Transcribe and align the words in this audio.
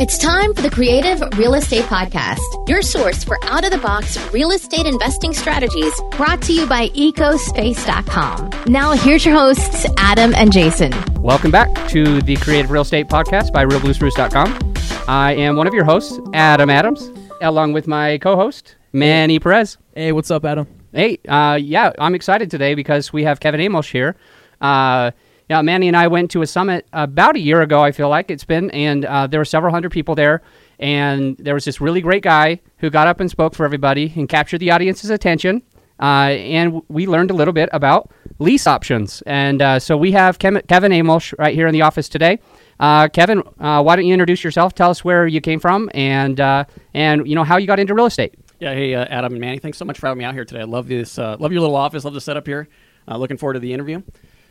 It's 0.00 0.16
time 0.16 0.54
for 0.54 0.62
the 0.62 0.70
Creative 0.70 1.20
Real 1.36 1.52
Estate 1.52 1.84
Podcast, 1.84 2.40
your 2.66 2.80
source 2.80 3.22
for 3.22 3.38
out 3.44 3.66
of 3.66 3.70
the 3.70 3.76
box 3.76 4.16
real 4.32 4.50
estate 4.50 4.86
investing 4.86 5.34
strategies 5.34 5.92
brought 6.12 6.40
to 6.44 6.54
you 6.54 6.66
by 6.66 6.88
ecospace.com. 6.88 8.50
Now, 8.66 8.92
here's 8.92 9.26
your 9.26 9.34
hosts, 9.34 9.84
Adam 9.98 10.32
and 10.34 10.50
Jason. 10.50 10.94
Welcome 11.20 11.50
back 11.50 11.68
to 11.90 12.22
the 12.22 12.36
Creative 12.36 12.70
Real 12.70 12.80
Estate 12.80 13.08
Podcast 13.08 13.52
by 13.52 13.62
realbluespruce.com. 13.66 14.72
I 15.06 15.34
am 15.34 15.56
one 15.56 15.66
of 15.66 15.74
your 15.74 15.84
hosts, 15.84 16.18
Adam 16.32 16.70
Adams, 16.70 17.12
along 17.42 17.74
with 17.74 17.86
my 17.86 18.16
co 18.16 18.36
host, 18.36 18.76
Manny 18.94 19.38
Perez. 19.38 19.76
Hey, 19.94 20.12
what's 20.12 20.30
up, 20.30 20.46
Adam? 20.46 20.66
Hey, 20.94 21.18
uh, 21.28 21.58
yeah, 21.60 21.92
I'm 21.98 22.14
excited 22.14 22.50
today 22.50 22.74
because 22.74 23.12
we 23.12 23.24
have 23.24 23.38
Kevin 23.38 23.60
Amos 23.60 23.86
here. 23.86 24.16
Uh, 24.62 25.10
yeah, 25.50 25.62
Manny 25.62 25.88
and 25.88 25.96
I 25.96 26.06
went 26.06 26.30
to 26.30 26.42
a 26.42 26.46
summit 26.46 26.86
about 26.92 27.34
a 27.34 27.40
year 27.40 27.60
ago, 27.60 27.82
I 27.82 27.90
feel 27.90 28.08
like 28.08 28.30
it's 28.30 28.44
been, 28.44 28.70
and 28.70 29.04
uh, 29.04 29.26
there 29.26 29.40
were 29.40 29.44
several 29.44 29.72
hundred 29.72 29.90
people 29.90 30.14
there. 30.14 30.42
And 30.78 31.36
there 31.38 31.54
was 31.54 31.64
this 31.64 31.80
really 31.80 32.00
great 32.00 32.22
guy 32.22 32.60
who 32.78 32.88
got 32.88 33.08
up 33.08 33.18
and 33.18 33.28
spoke 33.28 33.56
for 33.56 33.64
everybody 33.64 34.12
and 34.14 34.28
captured 34.28 34.58
the 34.58 34.70
audience's 34.70 35.10
attention. 35.10 35.62
Uh, 35.98 36.38
and 36.38 36.80
we 36.88 37.08
learned 37.08 37.32
a 37.32 37.34
little 37.34 37.52
bit 37.52 37.68
about 37.72 38.12
lease 38.38 38.68
options. 38.68 39.24
And 39.26 39.60
uh, 39.60 39.80
so 39.80 39.96
we 39.96 40.12
have 40.12 40.38
Kev- 40.38 40.68
Kevin 40.68 40.92
Amos 40.92 41.34
right 41.36 41.52
here 41.52 41.66
in 41.66 41.72
the 41.72 41.82
office 41.82 42.08
today. 42.08 42.38
Uh, 42.78 43.08
Kevin, 43.08 43.42
uh, 43.58 43.82
why 43.82 43.96
don't 43.96 44.06
you 44.06 44.14
introduce 44.14 44.44
yourself? 44.44 44.76
Tell 44.76 44.88
us 44.88 45.04
where 45.04 45.26
you 45.26 45.40
came 45.40 45.58
from 45.58 45.90
and 45.94 46.38
uh, 46.38 46.64
and 46.94 47.26
you 47.26 47.34
know 47.34 47.44
how 47.44 47.56
you 47.56 47.66
got 47.66 47.80
into 47.80 47.92
real 47.92 48.06
estate. 48.06 48.36
Yeah, 48.60 48.72
hey 48.72 48.94
uh, 48.94 49.04
Adam 49.06 49.32
and 49.32 49.40
Manny, 49.40 49.58
thanks 49.58 49.78
so 49.78 49.84
much 49.84 49.98
for 49.98 50.06
having 50.06 50.20
me 50.20 50.24
out 50.24 50.34
here 50.34 50.44
today. 50.44 50.60
I 50.60 50.64
love 50.64 50.86
this, 50.86 51.18
love 51.18 51.52
your 51.52 51.60
little 51.60 51.76
office, 51.76 52.04
love 52.04 52.14
the 52.14 52.20
setup 52.20 52.46
here. 52.46 52.68
Looking 53.08 53.36
forward 53.36 53.54
to 53.54 53.60
the 53.60 53.72
interview. 53.72 54.02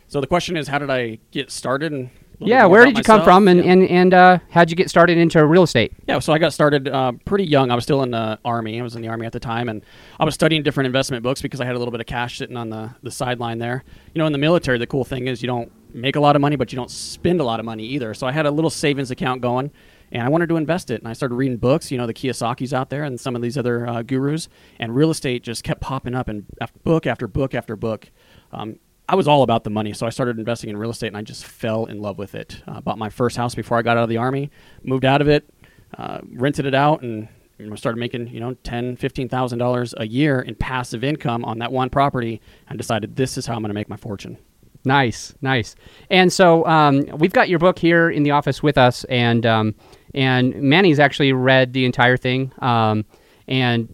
So 0.10 0.20
the 0.20 0.28
question 0.28 0.58
is, 0.58 0.68
how 0.68 0.80
did 0.80 0.90
I 0.90 1.20
get 1.30 1.52
started? 1.52 1.94
And 1.94 2.10
Yeah, 2.40 2.66
where 2.66 2.84
did 2.84 2.98
you 2.98 3.04
come 3.04 3.24
from 3.24 3.48
and 3.48 3.64
Yeah. 3.64 3.72
and, 3.72 3.84
and 3.90 4.14
uh, 4.14 4.40
how'd 4.50 4.72
you 4.72 4.76
get 4.76 4.90
started 4.90 5.20
into 5.20 5.46
real 5.46 5.62
estate? 5.62 5.94
Yeah, 6.08 6.18
so 6.18 6.34
I 6.34 6.40
got 6.40 6.52
started 6.52 6.88
uh, 6.88 7.12
pretty 7.26 7.46
young. 7.46 7.70
I 7.70 7.76
was 7.76 7.84
still 7.84 8.02
in 8.02 8.10
the 8.10 8.40
army. 8.44 8.80
I 8.80 8.84
was 8.84 8.96
in 8.96 9.04
the 9.04 9.08
army 9.08 9.28
at 9.28 9.34
the 9.34 9.40
time, 9.40 9.70
and 9.70 9.84
I 10.20 10.26
was 10.26 10.34
studying 10.34 10.64
different 10.64 10.88
investment 10.88 11.22
books 11.22 11.44
because 11.44 11.62
I 11.62 11.66
had 11.66 11.76
a 11.76 11.78
little 11.78 11.92
bit 11.92 12.02
of 12.02 12.08
cash 12.08 12.40
sitting 12.40 12.58
on 12.58 12.70
the, 12.72 12.90
the 13.04 13.12
sideline 13.12 13.60
there. 13.60 13.84
You 14.16 14.20
know, 14.20 14.26
in 14.26 14.32
the 14.32 14.40
military, 14.40 14.80
the 14.80 14.88
cool 14.88 15.04
thing 15.06 15.28
is 15.28 15.44
you 15.44 15.48
don't 15.48 15.72
make 15.94 16.16
a 16.16 16.20
lot 16.20 16.36
of 16.36 16.42
money, 16.42 16.56
but 16.56 16.72
you 16.72 16.76
don't 16.76 16.90
spend 16.92 17.40
a 17.40 17.44
lot 17.44 17.60
of 17.60 17.66
money 17.68 17.86
either. 17.86 18.14
So 18.16 18.26
I 18.26 18.32
had 18.32 18.48
a 18.48 18.52
little 18.52 18.72
savings 18.72 19.12
account 19.12 19.42
going, 19.42 19.70
and 20.12 20.24
I 20.24 20.30
wanted 20.30 20.50
to 20.50 20.58
invest 20.58 20.90
it. 20.90 21.02
And 21.02 21.08
I 21.08 21.14
started 21.14 21.36
reading 21.36 21.58
books, 21.58 21.92
you 21.92 22.00
know, 22.00 22.08
the 22.08 22.16
Kiyosaki's 22.16 22.74
out 22.74 22.90
there 22.90 23.04
and 23.04 23.20
some 23.20 23.36
of 23.36 23.44
these 23.44 23.60
other 23.60 23.88
uh, 23.88 24.02
gurus, 24.02 24.50
and 24.80 24.96
real 24.96 25.12
estate 25.12 25.44
just 25.44 25.64
kept 25.64 25.82
popping 25.82 26.16
up, 26.16 26.28
and 26.28 26.46
after 26.60 26.80
book 26.80 27.06
after 27.06 27.28
book 27.28 27.54
after 27.54 27.76
book. 27.76 28.10
Um, 28.52 28.80
I 29.10 29.16
was 29.16 29.28
all 29.28 29.42
about 29.42 29.64
the 29.64 29.72
money, 29.72 29.92
so 29.94 30.06
I 30.06 30.12
started 30.12 30.38
investing 30.38 30.70
in 30.70 30.78
real 30.78 30.92
estate, 30.92 31.08
and 31.08 31.18
I 31.18 31.24
just 31.24 31.44
fell 31.44 31.86
in 31.86 32.00
love 32.00 32.20
with 32.20 32.36
it. 32.36 32.62
Uh, 32.68 32.80
bought 32.80 33.00
my 33.00 33.10
first 33.10 33.38
house 33.38 33.56
before 33.56 33.80
I 33.80 33.82
got 33.82 33.98
out 33.98 34.04
of 34.04 34.10
the 34.10 34.18
army, 34.18 34.52
moved 34.84 35.04
out 35.04 35.20
of 35.20 35.28
it, 35.28 35.50
uh, 35.98 36.20
rented 36.32 36.68
it 36.68 36.76
out, 36.76 37.02
and 37.02 37.28
you 37.58 37.66
know, 37.66 37.76
started 37.76 37.98
making 37.98 38.28
you 38.28 38.40
know 38.40 38.54
ten, 38.64 38.96
fifteen 38.96 39.28
thousand 39.28 39.58
dollars 39.58 39.96
a 39.98 40.06
year 40.06 40.42
in 40.42 40.54
passive 40.54 41.04
income 41.04 41.44
on 41.44 41.58
that 41.58 41.72
one 41.72 41.90
property, 41.90 42.40
and 42.70 42.78
decided 42.78 43.16
this 43.16 43.36
is 43.36 43.48
how 43.48 43.56
I'm 43.56 43.62
going 43.62 43.70
to 43.70 43.74
make 43.74 43.90
my 43.90 43.98
fortune. 43.98 44.38
Nice, 44.86 45.34
nice. 45.42 45.76
And 46.12 46.32
so 46.32 46.64
um, 46.68 47.04
we've 47.18 47.34
got 47.34 47.50
your 47.50 47.60
book 47.60 47.80
here 47.80 48.12
in 48.12 48.22
the 48.22 48.32
office 48.32 48.62
with 48.62 48.78
us, 48.78 49.06
and 49.06 49.44
um, 49.44 49.74
and 50.14 50.54
Manny's 50.62 51.00
actually 51.00 51.34
read 51.34 51.74
the 51.74 51.84
entire 51.84 52.16
thing, 52.16 52.54
um, 52.60 53.06
and 53.48 53.92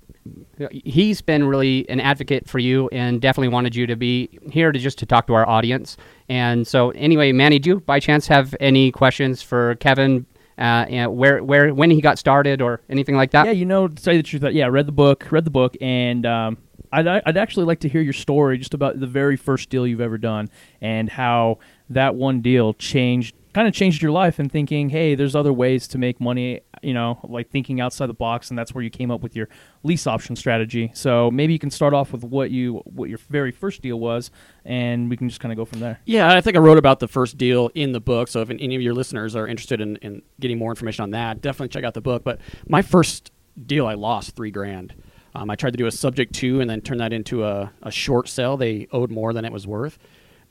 he's 0.72 1.22
been 1.22 1.46
really 1.46 1.88
an 1.90 2.00
advocate 2.00 2.48
for 2.48 2.60
you, 2.60 2.90
and 2.90 3.22
definitely 3.22 3.50
wanted 3.50 3.76
you 3.76 3.88
to 3.88 3.96
be 3.96 4.40
here 4.52 4.72
to 4.72 4.80
just 4.80 4.98
to 5.00 5.06
talk 5.06 5.28
to 5.28 5.34
our 5.34 5.48
audience. 5.48 5.98
And 6.30 6.68
so 6.68 6.92
anyway, 6.92 7.32
Manny, 7.32 7.60
do 7.60 7.70
you 7.72 7.80
by 7.82 8.00
chance 8.00 8.28
have 8.28 8.56
any 8.60 8.92
questions 8.92 9.42
for 9.42 9.76
Kevin? 9.76 10.26
Uh, 10.58 10.88
and 10.88 11.18
where, 11.18 11.44
where, 11.44 11.74
when 11.74 11.92
he 11.92 12.00
got 12.00 12.18
started, 12.18 12.62
or 12.62 12.80
anything 12.90 13.18
like 13.18 13.32
that? 13.32 13.46
Yeah, 13.46 13.52
you 13.52 13.66
know, 13.66 13.90
to 13.90 14.04
tell 14.04 14.14
you 14.14 14.20
the 14.20 14.28
truth, 14.28 14.42
uh, 14.42 14.48
yeah, 14.48 14.68
read 14.68 14.86
the 14.86 14.94
book, 14.94 15.28
read 15.30 15.44
the 15.44 15.52
book, 15.52 15.76
and 15.82 16.26
um, 16.26 16.58
I'd, 16.94 17.06
I'd 17.08 17.36
actually 17.36 17.66
like 17.66 17.82
to 17.82 17.90
hear 17.90 18.00
your 18.00 18.14
story 18.14 18.58
just 18.58 18.74
about 18.74 19.02
the 19.02 19.08
very 19.08 19.36
first 19.36 19.70
deal 19.70 19.86
you've 19.86 20.00
ever 20.00 20.18
done 20.18 20.50
and 20.80 21.10
how 21.10 21.60
that 21.90 22.16
one 22.16 22.40
deal 22.40 22.74
changed, 22.74 23.36
kind 23.54 23.68
of 23.68 23.74
changed 23.74 24.02
your 24.02 24.14
life 24.14 24.40
and 24.40 24.50
thinking, 24.50 24.90
hey, 24.90 25.14
there's 25.14 25.36
other 25.36 25.52
ways 25.52 25.90
to 25.90 25.98
make 25.98 26.22
money, 26.22 26.62
you 26.86 26.94
know, 26.94 27.20
like 27.24 27.50
thinking 27.50 27.82
outside 27.82 28.06
the 28.08 28.14
box, 28.14 28.50
and 28.50 28.58
that's 28.58 28.74
where 28.74 28.84
you 28.84 28.90
came 28.90 29.10
up 29.10 29.22
with 29.22 29.36
your 29.36 29.50
lease 29.84 30.06
option 30.06 30.36
strategy. 30.36 30.92
So 30.94 31.32
maybe 31.32 31.52
you 31.54 31.60
can 31.60 31.72
start 31.72 31.94
off 31.94 32.12
with 32.12 32.24
what 32.24 32.52
you, 32.52 32.76
what 32.86 33.10
your 33.10 33.18
very 33.30 33.52
first 33.52 33.82
deal 33.82 34.00
was, 34.00 34.30
and 34.64 35.10
we 35.10 35.18
can 35.18 35.28
just 35.28 35.42
kind 35.42 35.52
of 35.52 35.58
go 35.58 35.66
from 35.66 35.80
there. 35.80 36.00
Yeah, 36.06 36.32
I 36.32 36.42
think 36.42 36.56
I 36.56 36.60
wrote 36.60 36.78
about 36.78 37.00
the 37.00 37.08
first 37.08 37.38
deal 37.38 37.72
in 37.74 37.92
the 37.92 38.00
book. 38.00 38.28
So 38.28 38.42
if 38.42 38.50
any 38.50 38.76
of 38.76 38.82
your 38.82 38.94
listeners 38.94 39.36
are 39.36 39.48
interested 39.48 39.82
in, 39.82 39.96
in 39.98 40.22
getting 40.40 40.60
more 40.60 40.72
information 40.72 41.04
on 41.04 41.12
that, 41.12 41.42
definitely 41.42 41.70
check 41.70 41.84
out 41.84 41.96
the 41.96 42.02
book. 42.02 42.24
But 42.24 42.40
my 42.68 42.84
first 42.84 43.32
deal, 43.66 43.88
I 43.88 43.96
lost 43.96 44.36
three 44.36 44.52
grand. 44.52 44.94
Um, 45.34 45.50
I 45.50 45.56
tried 45.56 45.72
to 45.72 45.78
do 45.78 45.88
a 45.88 45.92
subject 45.92 46.34
two 46.34 46.62
and 46.62 46.70
then 46.70 46.82
turn 46.82 47.00
that 47.00 47.12
into 47.12 47.44
a, 47.44 47.72
a 47.82 47.92
short 47.92 48.30
sale. 48.30 48.58
They 48.58 48.88
owed 48.92 49.12
more 49.12 49.34
than 49.34 49.44
it 49.44 49.52
was 49.52 49.68
worth. 49.68 49.98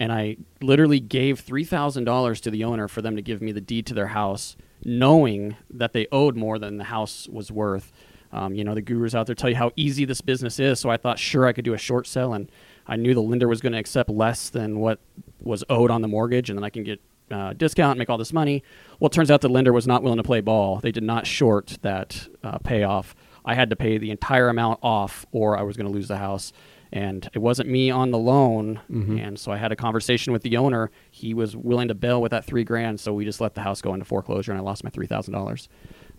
And 0.01 0.13
I 0.13 0.37
literally 0.61 1.01
gave 1.01 1.45
$3,000 1.45 2.41
to 2.41 2.51
the 2.51 2.65
owner 2.65 2.89
for 2.89 3.01
them 3.03 3.17
to 3.17 3.23
give 3.23 3.41
me 3.41 3.53
the 3.53 3.61
deed 3.61 3.87
to 3.87 3.95
their 3.95 4.09
house, 4.09 4.57
knowing 4.85 5.57
that 5.71 5.93
they 5.93 6.07
owed 6.11 6.37
more 6.37 6.59
than 6.59 6.79
the 6.79 6.85
house 6.85 7.29
was 7.29 7.53
worth. 7.53 7.93
Um, 8.33 8.55
you 8.55 8.65
know, 8.65 8.75
the 8.75 8.83
gurus 8.83 9.15
out 9.15 9.27
there 9.27 9.37
tell 9.37 9.51
you 9.51 9.57
how 9.57 9.71
easy 9.77 10.05
this 10.05 10.21
business 10.21 10.59
is. 10.59 10.81
So 10.81 10.91
I 10.91 10.97
thought, 10.97 11.21
sure, 11.21 11.47
I 11.47 11.53
could 11.53 11.65
do 11.65 11.75
a 11.75 11.79
short 11.79 12.09
sale. 12.09 12.35
And 12.35 12.51
I 12.87 12.97
knew 12.97 13.15
the 13.15 13.23
lender 13.23 13.49
was 13.49 13.61
going 13.61 13.73
to 13.73 13.79
accept 13.79 14.11
less 14.11 14.51
than 14.51 14.81
what 14.81 15.01
was 15.41 15.65
owed 15.69 15.91
on 15.91 16.03
the 16.03 16.09
mortgage, 16.09 16.51
and 16.51 16.59
then 16.59 16.65
I 16.65 16.71
can 16.71 16.85
get 16.85 17.01
uh, 17.31 17.53
discount, 17.55 17.99
make 17.99 18.11
all 18.11 18.19
this 18.19 18.33
money. 18.33 18.63
Well, 18.99 19.07
it 19.07 19.13
turns 19.13 19.31
out 19.31 19.41
the 19.41 19.49
lender 19.49 19.73
was 19.73 19.87
not 19.87 20.03
willing 20.03 20.19
to 20.19 20.23
play 20.23 20.41
ball. 20.41 20.81
They 20.81 20.93
did 20.93 21.03
not 21.03 21.27
short 21.27 21.79
that 21.83 22.29
uh, 22.43 22.59
payoff. 22.59 23.15
I 23.45 23.55
had 23.55 23.71
to 23.71 23.77
pay 23.77 23.99
the 23.99 24.11
entire 24.11 24.49
amount 24.49 24.81
off, 24.83 25.27
or 25.33 25.57
I 25.57 25.63
was 25.63 25.77
going 25.77 25.87
to 25.87 25.93
lose 25.93 26.09
the 26.09 26.17
house. 26.17 26.53
And 26.95 27.29
it 27.35 27.41
wasn't 27.41 27.69
me 27.69 27.91
on 27.91 28.13
the 28.13 28.19
loan, 28.19 28.81
and 28.89 29.37
so 29.37 29.51
I 29.51 29.57
had 29.57 29.73
a 29.73 29.77
conversation 29.77 30.33
with 30.33 30.43
the 30.43 30.57
owner. 30.57 30.93
He 31.11 31.35
was 31.35 31.57
willing 31.57 31.89
to 31.89 31.95
bail 31.95 32.23
with 32.23 32.31
that 32.31 32.45
three 32.45 32.63
grand, 32.63 33.01
so 33.01 33.13
we 33.13 33.25
just 33.25 33.41
let 33.41 33.55
the 33.55 33.63
house 33.63 33.83
go 33.83 33.93
into 33.95 34.05
foreclosure, 34.05 34.53
and 34.53 34.61
I 34.61 34.63
lost 34.63 34.85
my 34.85 34.91
three 34.91 35.09
thousand 35.09 35.35
uh, 35.35 35.39
dollars. 35.39 35.69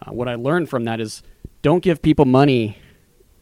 What 0.10 0.28
I 0.28 0.36
learned 0.36 0.70
from 0.70 0.84
that 0.84 1.00
is, 1.00 1.24
don't 1.62 1.82
give 1.82 2.02
people 2.02 2.26
money 2.26 2.78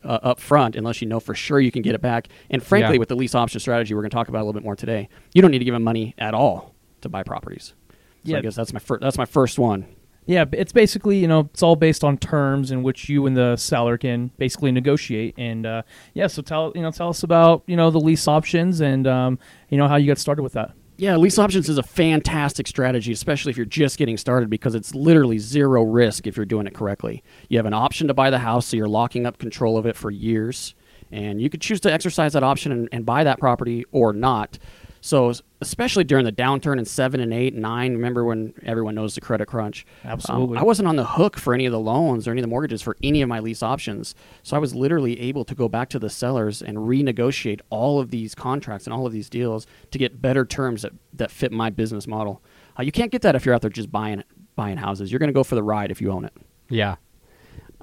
uh, 0.03 0.19
up 0.21 0.39
front 0.39 0.75
unless 0.75 1.01
you 1.01 1.07
know 1.07 1.19
for 1.19 1.33
sure 1.33 1.59
you 1.59 1.71
can 1.71 1.81
get 1.81 1.95
it 1.95 2.01
back. 2.01 2.27
And 2.51 2.61
frankly, 2.61 2.95
Yeah. 2.95 2.99
with 2.99 3.09
the 3.09 3.16
lease 3.16 3.33
option 3.33 3.59
strategy, 3.59 3.95
we're 3.95 4.01
going 4.01 4.11
to 4.11 4.15
talk 4.15 4.27
about 4.27 4.39
a 4.39 4.45
little 4.45 4.53
bit 4.53 4.63
more 4.63 4.75
today. 4.75 5.09
You 5.33 5.41
don't 5.41 5.50
need 5.50 5.59
to 5.59 5.65
give 5.65 5.73
them 5.73 5.81
money 5.83 6.13
at 6.19 6.35
all 6.35 6.75
to 7.01 7.09
buy 7.09 7.23
properties. 7.23 7.73
So 7.89 7.95
Yeah. 8.31 8.38
I 8.38 8.41
guess 8.41 8.55
that's 8.55 8.73
my 8.73 8.79
first. 8.79 9.01
That's 9.01 9.17
my 9.17 9.25
first 9.25 9.57
one. 9.57 9.88
Yeah, 10.25 10.45
it's 10.53 10.72
basically 10.72 11.17
you 11.17 11.28
know 11.28 11.50
it's 11.53 11.61
all 11.61 11.75
based 11.75 12.03
on 12.03 12.17
terms 12.17 12.72
in 12.72 12.84
which 12.84 13.09
you 13.09 13.25
and 13.25 13.35
the 13.35 13.57
seller 13.57 13.97
can 13.97 14.31
basically 14.38 14.72
negotiate. 14.72 15.35
And 15.38 15.66
uh, 15.66 15.81
yeah, 16.13 16.28
so 16.28 16.41
tell 16.41 16.72
you 16.75 16.81
know 16.81 16.91
tell 16.91 17.09
us 17.09 17.23
about 17.23 17.63
you 17.67 17.75
know 17.75 17.91
the 17.91 18.00
lease 18.00 18.28
options 18.28 18.81
and 18.81 19.06
um, 19.07 19.39
you 19.69 19.78
know 19.78 19.88
how 19.88 19.97
you 19.97 20.07
got 20.07 20.17
started 20.17 20.44
with 20.44 20.53
that. 20.53 20.73
Yeah, 20.95 21.17
lease 21.17 21.39
options 21.39 21.69
is 21.69 21.79
a 21.79 21.83
fantastic 21.83 22.67
strategy, 22.67 23.12
especially 23.12 23.50
if 23.50 23.57
you're 23.57 23.66
just 23.66 23.97
getting 23.97 24.16
started 24.16 24.50
because 24.50 24.75
it's 24.75 24.94
literally 24.94 25.39
zero 25.39 25.83
risk 25.83 26.28
if 26.28 26.38
you're 26.38 26.45
doing 26.45 26.67
it 26.67 26.75
correctly. 26.75 27.23
You 27.50 27.57
have 27.57 27.66
an 27.66 27.73
option 27.73 28.07
to 28.07 28.13
buy 28.13 28.29
the 28.29 28.39
house, 28.39 28.67
so 28.67 28.78
you're 28.78 28.88
locking 28.88 29.25
up 29.25 29.39
control 29.39 29.78
of 29.78 29.88
it 29.88 29.95
for 29.95 30.12
years, 30.12 30.75
and 31.12 31.41
you 31.41 31.50
could 31.50 31.62
choose 31.62 31.79
to 31.81 31.91
exercise 31.91 32.33
that 32.33 32.44
option 32.44 32.72
and, 32.72 32.89
and 32.91 33.06
buy 33.06 33.23
that 33.23 33.39
property 33.39 33.85
or 33.91 34.13
not. 34.13 34.59
So, 35.01 35.33
especially 35.63 36.03
during 36.03 36.25
the 36.25 36.31
downturn 36.31 36.78
in 36.78 36.85
seven 36.85 37.19
and 37.19 37.34
eight 37.34 37.53
and 37.53 37.62
nine, 37.62 37.94
remember 37.94 38.24
when 38.24 38.53
everyone 38.63 38.96
knows 38.96 39.16
the 39.16 39.22
credit 39.22 39.47
crunch? 39.47 39.85
Um, 40.03 40.12
Absolutely. 40.12 40.57
I 40.57 40.63
wasn't 40.63 40.88
on 40.88 40.96
the 40.96 41.06
hook 41.06 41.38
for 41.38 41.53
any 41.53 41.66
of 41.66 41.72
the 41.72 41.79
loans 41.79 42.28
or 42.28 42.31
any 42.31 42.40
of 42.40 42.44
the 42.44 42.50
mortgages 42.50 42.81
for 42.81 42.96
any 43.01 43.22
of 43.22 43.29
my 43.29 43.40
lease 43.40 43.63
options. 43.63 44.16
So 44.44 44.56
I 44.56 44.59
was 44.59 44.75
literally 44.75 45.19
able 45.19 45.46
to 45.46 45.56
go 45.56 45.68
back 45.68 45.90
to 45.90 46.00
the 46.00 46.09
sellers 46.09 46.62
and 46.62 46.78
renegotiate 46.78 47.62
all 47.69 48.00
of 48.00 48.12
these 48.12 48.35
contracts 48.35 48.85
and 48.85 48.94
all 48.94 49.07
of 49.07 49.13
these 49.13 49.29
deals 49.29 49.66
to 49.91 49.97
get 49.97 50.22
better 50.22 50.46
terms 50.46 50.84
that, 50.84 50.94
that 51.13 51.31
fit 51.31 51.51
my 51.51 51.69
business 51.69 52.07
model. 52.07 52.41
Uh, 52.78 52.84
you 52.84 52.91
can't 52.91 53.12
get 53.12 53.22
that 53.24 53.35
if 53.35 53.45
you're 53.45 53.56
out 53.56 53.62
there 53.62 53.69
just 53.69 53.91
buying 53.91 54.24
buying 54.56 54.78
houses. 54.78 55.12
You're 55.12 55.19
going 55.19 55.30
to 55.30 55.34
go 55.34 55.44
for 55.44 55.56
the 55.56 55.63
ride 55.63 55.90
if 55.90 56.00
you 56.00 56.12
own 56.12 56.25
it. 56.25 56.34
Yeah. 56.69 56.95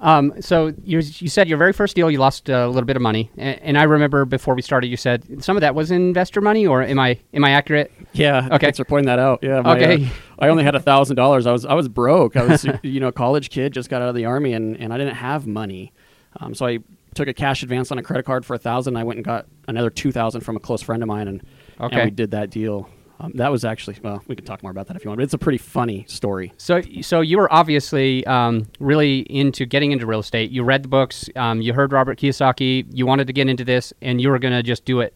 Um, 0.01 0.33
so 0.41 0.73
you, 0.83 0.97
you 0.99 1.29
said 1.29 1.47
your 1.47 1.59
very 1.59 1.73
first 1.73 1.95
deal 1.95 2.09
you 2.09 2.17
lost 2.17 2.49
a 2.49 2.67
little 2.67 2.85
bit 2.87 2.95
of 2.95 3.03
money, 3.03 3.29
and, 3.37 3.59
and 3.61 3.77
I 3.77 3.83
remember 3.83 4.25
before 4.25 4.55
we 4.55 4.63
started 4.63 4.87
you 4.87 4.97
said 4.97 5.43
some 5.43 5.55
of 5.55 5.61
that 5.61 5.75
was 5.75 5.91
investor 5.91 6.41
money, 6.41 6.65
or 6.65 6.81
am 6.81 6.97
I 6.99 7.19
am 7.33 7.43
I 7.43 7.51
accurate? 7.51 7.91
Yeah. 8.13 8.47
Okay. 8.47 8.57
Thanks 8.57 8.77
for 8.79 8.83
pointing 8.85 9.05
that 9.05 9.19
out. 9.19 9.39
Yeah. 9.43 9.61
my, 9.61 9.77
Okay. 9.77 10.05
uh, 10.05 10.09
I 10.39 10.47
only 10.49 10.63
had 10.63 10.73
a 10.73 10.79
thousand 10.79 11.17
dollars. 11.17 11.45
I 11.45 11.51
was 11.51 11.65
I 11.65 11.75
was 11.75 11.87
broke. 11.87 12.35
I 12.35 12.43
was 12.43 12.65
you 12.83 12.99
know 12.99 13.09
a 13.09 13.11
college 13.11 13.51
kid 13.51 13.73
just 13.73 13.89
got 13.89 14.01
out 14.01 14.09
of 14.09 14.15
the 14.15 14.25
army 14.25 14.53
and, 14.53 14.75
and 14.77 14.91
I 14.91 14.97
didn't 14.97 15.15
have 15.15 15.45
money. 15.45 15.93
Um, 16.39 16.55
so 16.55 16.65
I 16.65 16.79
took 17.13 17.27
a 17.27 17.33
cash 17.33 17.61
advance 17.61 17.91
on 17.91 17.99
a 17.99 18.03
credit 18.03 18.25
card 18.25 18.43
for 18.45 18.55
a 18.55 18.59
thousand. 18.59 18.97
I 18.97 19.03
went 19.03 19.17
and 19.17 19.25
got 19.25 19.45
another 19.67 19.91
two 19.91 20.11
thousand 20.11 20.41
from 20.41 20.55
a 20.55 20.59
close 20.59 20.81
friend 20.81 21.03
of 21.03 21.07
mine 21.07 21.27
and, 21.27 21.43
and 21.79 22.05
we 22.05 22.11
did 22.11 22.31
that 22.31 22.49
deal. 22.49 22.89
Um, 23.21 23.31
that 23.35 23.51
was 23.51 23.63
actually 23.63 23.97
well, 24.01 24.23
we 24.27 24.35
can 24.35 24.45
talk 24.45 24.63
more 24.63 24.71
about 24.71 24.87
that 24.87 24.95
if 24.95 25.03
you 25.03 25.09
want. 25.09 25.19
But 25.19 25.23
it's 25.23 25.33
a 25.33 25.37
pretty 25.37 25.57
funny 25.57 26.05
story. 26.07 26.53
So 26.57 26.81
so 27.01 27.21
you 27.21 27.37
were 27.37 27.51
obviously 27.53 28.25
um, 28.25 28.67
really 28.79 29.19
into 29.19 29.65
getting 29.65 29.91
into 29.91 30.05
real 30.05 30.19
estate. 30.19 30.49
You 30.51 30.63
read 30.63 30.83
the 30.83 30.89
books. 30.89 31.29
Um, 31.35 31.61
you 31.61 31.73
heard 31.73 31.91
Robert 31.91 32.17
Kiyosaki. 32.17 32.85
You 32.89 33.05
wanted 33.05 33.27
to 33.27 33.33
get 33.33 33.47
into 33.47 33.63
this, 33.63 33.93
and 34.01 34.19
you 34.19 34.29
were 34.29 34.39
going 34.39 34.53
to 34.53 34.63
just 34.63 34.85
do 34.85 35.01
it, 35.01 35.13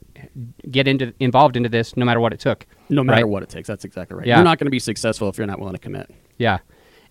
get 0.70 0.88
into 0.88 1.14
involved 1.20 1.58
into 1.58 1.70
this, 1.70 1.98
no 1.98 2.06
matter 2.06 2.20
what 2.20 2.34
it 2.34 2.40
took. 2.40 2.68
No 2.90 3.04
matter 3.04 3.24
right? 3.24 3.30
what 3.30 3.44
it 3.44 3.50
takes. 3.50 3.68
That's 3.68 3.86
exactly 3.86 4.18
right. 4.18 4.28
Yeah. 4.28 4.38
You're 4.38 4.44
not 4.44 4.60
going 4.60 4.68
to 4.68 4.72
be 4.72 4.80
successful 4.80 5.30
if 5.30 5.38
you're 5.38 5.48
not 5.48 5.60
willing 5.60 5.74
to 5.76 5.80
commit. 5.80 6.14
Yeah. 6.38 6.60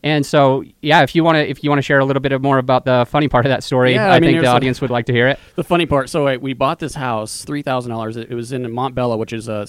And 0.05 0.27
so, 0.27 0.63
yeah, 0.83 1.03
if 1.03 1.15
you 1.15 1.25
want 1.25 1.37
to, 1.37 1.49
if 1.49 1.65
you 1.65 1.71
want 1.71 1.79
to 1.79 1.83
share 1.83 1.99
a 1.99 2.05
little 2.05 2.21
bit 2.21 2.33
of 2.33 2.43
more 2.43 2.59
about 2.59 2.85
the 2.85 3.07
funny 3.09 3.27
part 3.27 3.47
of 3.47 3.51
that 3.51 3.65
story, 3.65 3.95
Yeah, 3.95 4.11
I, 4.11 4.17
I 4.17 4.21
mean, 4.21 4.33
think 4.33 4.43
the 4.43 4.49
audience 4.49 4.83
would 4.83 4.91
like 4.91 5.07
to 5.07 5.15
hear 5.15 5.29
it. 5.29 5.41
The 5.57 5.65
funny 5.65 5.87
part. 5.87 6.11
So 6.11 6.27
wait, 6.27 6.43
we 6.43 6.53
bought 6.53 6.79
this 6.79 6.95
house, 6.95 7.43
three 7.43 7.63
thousand 7.63 7.91
dollars. 7.91 8.19
It 8.19 8.31
was 8.31 8.53
in 8.53 8.65
Montbello, 8.65 9.17
which 9.17 9.33
is 9.33 9.49
a 9.49 9.67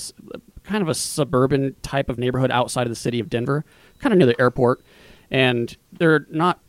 kind 0.66 0.82
of 0.82 0.90
a 0.90 0.96
suburban 0.96 1.76
type 1.82 2.10
of 2.10 2.18
neighborhood 2.18 2.52
outside 2.52 2.84
of 2.84 2.90
the 2.90 2.96
city 2.96 3.20
of 3.20 3.30
Denver, 3.30 3.66
kind 4.00 4.14
of 4.14 4.18
near 4.18 4.28
the 4.28 4.40
airport. 4.40 4.84
And 5.32 5.76
they're 5.92 6.26
not. 6.30 6.60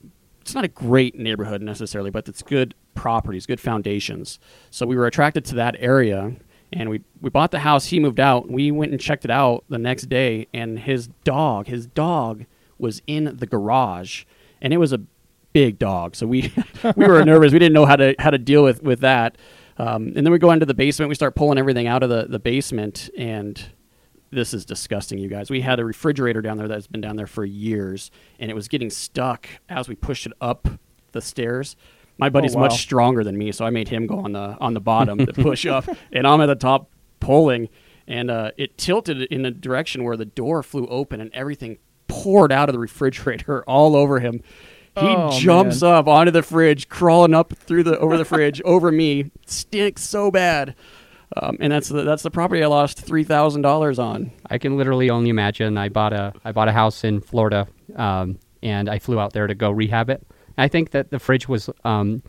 It's 0.41 0.55
not 0.55 0.65
a 0.65 0.69
great 0.69 1.19
neighborhood 1.19 1.61
necessarily, 1.61 2.11
but 2.11 2.29
it's 2.29 2.41
good 2.41 2.73
properties, 2.95 3.47
good 3.47 3.61
foundations. 3.61 4.39
So 4.71 4.87
we 4.87 4.95
were 4.95 5.07
attracted 5.07 5.45
to 5.47 5.57
that 5.57 5.75
area, 5.81 6.37
and 6.73 6.89
we 6.89 7.03
we 7.21 7.31
bought 7.31 7.51
the 7.51 7.61
house. 7.61 7.87
He 7.87 8.01
moved 8.01 8.21
out. 8.21 8.51
We 8.51 8.71
went 8.71 8.93
and 8.93 9.01
checked 9.01 9.25
it 9.25 9.31
out 9.31 9.65
the 9.69 9.79
next 9.79 10.09
day, 10.09 10.47
and 10.55 10.79
his 10.79 11.09
dog, 11.25 11.67
his 11.67 11.87
dog, 11.87 12.47
was 12.79 13.03
in 13.07 13.37
the 13.37 13.47
garage, 13.47 14.25
and 14.61 14.73
it 14.73 14.79
was 14.79 14.93
a 14.93 15.01
big 15.53 15.79
dog. 15.79 16.15
So 16.17 16.27
we 16.27 16.53
we 16.97 17.07
were 17.07 17.25
nervous. 17.25 17.53
We 17.53 17.59
didn't 17.59 17.75
know 17.75 17.87
how 17.87 17.97
to 17.97 18.15
how 18.19 18.31
to 18.31 18.39
deal 18.39 18.63
with 18.63 18.83
with 18.83 19.01
that. 19.01 19.39
Um, 19.79 20.13
and 20.17 20.25
then 20.25 20.31
we 20.31 20.39
go 20.39 20.51
into 20.53 20.67
the 20.67 20.75
basement. 20.75 21.09
We 21.09 21.15
start 21.15 21.35
pulling 21.35 21.59
everything 21.59 21.87
out 21.87 22.03
of 22.03 22.11
the 22.11 22.27
the 22.29 22.39
basement, 22.39 23.11
and 23.17 23.63
this 24.37 24.53
is 24.53 24.65
disgusting, 24.67 25.19
you 25.19 25.29
guys. 25.29 25.51
We 25.51 25.63
had 25.63 25.81
a 25.81 25.85
refrigerator 25.85 26.43
down 26.43 26.59
there 26.59 26.69
that's 26.69 26.87
been 26.87 27.01
down 27.01 27.17
there 27.17 27.27
for 27.27 27.45
years, 27.45 28.11
and 28.39 28.51
it 28.51 28.55
was 28.55 28.69
getting 28.69 28.91
stuck 28.91 29.49
as 29.69 29.89
we 29.89 29.95
pushed 29.95 30.27
it 30.27 30.33
up 30.41 30.69
the 31.13 31.23
stairs. 31.23 31.75
My 32.19 32.29
buddy's 32.29 32.55
wow. 32.55 32.63
much 32.63 32.81
stronger 32.81 33.25
than 33.25 33.37
me, 33.39 33.51
so 33.51 33.65
I 33.65 33.71
made 33.71 33.89
him 33.89 34.07
go 34.07 34.19
on 34.19 34.33
the 34.33 34.57
on 34.61 34.75
the 34.75 34.81
bottom 34.81 35.25
to 35.25 35.33
push 35.43 35.65
up, 35.67 35.89
and 36.13 36.27
I'm 36.27 36.41
at 36.43 36.47
the 36.47 36.55
top 36.55 36.91
pulling, 37.19 37.71
and 38.07 38.31
uh, 38.31 38.51
it 38.59 38.77
tilted 38.77 39.23
in 39.23 39.45
a 39.47 39.51
direction 39.51 40.05
where 40.05 40.17
the 40.17 40.27
door 40.27 40.63
flew 40.63 40.87
open, 40.89 41.21
and 41.21 41.33
everything 41.33 41.79
poured 42.07 42.53
out 42.53 42.69
of 42.69 42.75
the 42.75 42.79
refrigerator 42.79 43.65
all 43.67 43.97
over 43.97 44.21
him. 44.21 44.43
He 44.99 45.07
Oh, 45.09 45.39
jumps 45.39 45.83
man. 45.83 45.93
up 45.93 46.09
onto 46.09 46.31
the 46.31 46.43
fridge, 46.43 46.89
crawling 46.89 47.35
up 47.35 47.55
through 47.55 47.85
the 47.85 47.99
over 47.99 48.17
the 48.17 48.25
fridge 48.25 48.61
over 48.63 48.93
me. 48.93 49.31
Stinks 49.47 50.03
so 50.03 50.31
bad, 50.31 50.75
um, 51.41 51.57
and 51.61 51.73
that's 51.73 51.89
the 51.89 52.03
that's 52.03 52.23
the 52.23 52.31
property 52.31 52.63
I 52.63 52.67
lost 52.67 53.01
three 53.01 53.25
thousand 53.25 53.63
dollars 53.63 53.99
on. 53.99 54.31
I 54.49 54.59
can 54.59 54.77
literally 54.77 55.11
only 55.11 55.31
imagine. 55.31 55.77
I 55.77 55.89
bought 55.89 56.13
a 56.13 56.33
I 56.45 56.53
bought 56.53 56.69
a 56.69 56.73
house 56.73 57.05
in 57.05 57.21
Florida, 57.21 57.67
um, 57.97 58.39
and 58.63 58.89
I 58.89 58.99
flew 58.99 59.19
out 59.19 59.33
there 59.33 59.47
to 59.47 59.55
go 59.55 59.71
rehab 59.71 60.11
it. 60.11 60.27
I 60.59 60.69
think 60.69 60.91
that 60.93 61.11
the 61.11 61.19
fridge 61.19 61.49
was 61.49 61.69
um, 61.85 62.23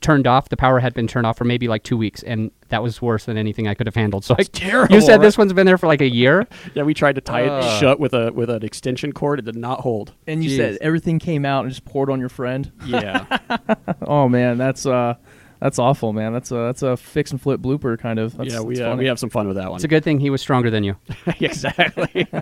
turned 0.00 0.26
off. 0.26 0.48
The 0.48 0.56
power 0.56 0.80
had 0.80 0.94
been 0.94 1.06
turned 1.06 1.26
off 1.26 1.38
for 1.38 1.44
maybe 1.44 1.68
like 1.68 1.84
two 1.84 1.96
weeks, 1.96 2.22
and 2.22 2.50
that 2.70 2.82
was 2.82 3.00
worse 3.00 3.26
than 3.26 3.36
anything 3.36 3.68
I 3.68 3.74
could 3.74 3.86
have 3.86 3.94
handled. 3.94 4.24
So 4.32 4.34
I, 4.38 4.42
terrible, 4.44 4.94
You 4.94 5.00
said 5.00 5.20
this 5.20 5.36
one's 5.38 5.52
been 5.52 5.66
there 5.66 5.78
for 5.78 5.86
like 5.86 6.00
a 6.00 6.08
year. 6.08 6.46
Yeah, 6.74 6.84
we 6.84 6.94
tried 6.94 7.16
to 7.16 7.20
tie 7.20 7.46
Ugh. 7.46 7.62
it 7.62 7.80
shut 7.80 8.00
with 8.00 8.14
a 8.14 8.32
with 8.32 8.48
an 8.48 8.64
extension 8.64 9.12
cord. 9.12 9.38
It 9.38 9.44
did 9.44 9.56
not 9.56 9.80
hold. 9.80 10.14
And 10.26 10.42
you 10.42 10.50
Jeez. 10.50 10.56
said 10.56 10.78
everything 10.80 11.18
came 11.18 11.44
out 11.44 11.64
and 11.64 11.70
just 11.70 11.84
poured 11.84 12.08
on 12.10 12.18
your 12.18 12.30
friend. 12.30 12.72
Yeah, 12.86 13.38
Oh 14.02 14.28
man, 14.28 14.56
that's 14.58 14.86
uh, 14.86 15.14
that's 15.62 15.78
awful, 15.78 16.12
man. 16.12 16.32
That's 16.32 16.50
a 16.50 16.56
that's 16.56 16.82
a 16.82 16.96
fix 16.96 17.30
and 17.30 17.40
flip 17.40 17.60
blooper 17.60 17.98
kind 17.98 18.18
of. 18.18 18.36
That's, 18.36 18.52
yeah, 18.52 18.60
we 18.60 18.74
that's 18.76 18.94
uh, 18.94 18.96
we 18.98 19.06
have 19.06 19.18
some 19.18 19.30
fun 19.30 19.46
with 19.46 19.56
that 19.56 19.70
one. 19.70 19.76
It's 19.76 19.84
a 19.84 19.88
good 19.88 20.02
thing 20.04 20.18
he 20.18 20.28
was 20.28 20.40
stronger 20.40 20.70
than 20.70 20.82
you. 20.84 20.96
exactly. 21.40 22.26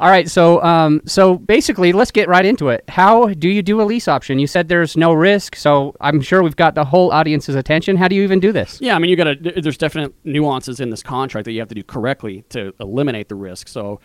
All 0.00 0.08
right, 0.08 0.30
so 0.30 0.62
um, 0.62 1.00
so 1.06 1.36
basically, 1.38 1.92
let's 1.92 2.12
get 2.12 2.28
right 2.28 2.44
into 2.44 2.68
it. 2.68 2.84
How 2.88 3.26
do 3.26 3.48
you 3.48 3.62
do 3.62 3.80
a 3.80 3.82
lease 3.82 4.06
option? 4.06 4.38
You 4.38 4.46
said 4.46 4.68
there's 4.68 4.96
no 4.96 5.12
risk, 5.12 5.56
so 5.56 5.94
I'm 6.00 6.20
sure 6.20 6.40
we've 6.42 6.54
got 6.54 6.76
the 6.76 6.84
whole 6.84 7.10
audience's 7.10 7.56
attention. 7.56 7.96
How 7.96 8.06
do 8.06 8.14
you 8.14 8.22
even 8.22 8.38
do 8.38 8.52
this? 8.52 8.80
Yeah, 8.80 8.94
I 8.94 9.00
mean, 9.00 9.10
you 9.10 9.16
got 9.16 9.24
to. 9.24 9.60
There's 9.60 9.76
definite 9.78 10.14
nuances 10.24 10.78
in 10.78 10.90
this 10.90 11.02
contract 11.02 11.46
that 11.46 11.52
you 11.52 11.58
have 11.58 11.68
to 11.70 11.74
do 11.74 11.82
correctly 11.82 12.44
to 12.50 12.72
eliminate 12.78 13.28
the 13.28 13.34
risk. 13.34 13.66
So, 13.66 14.00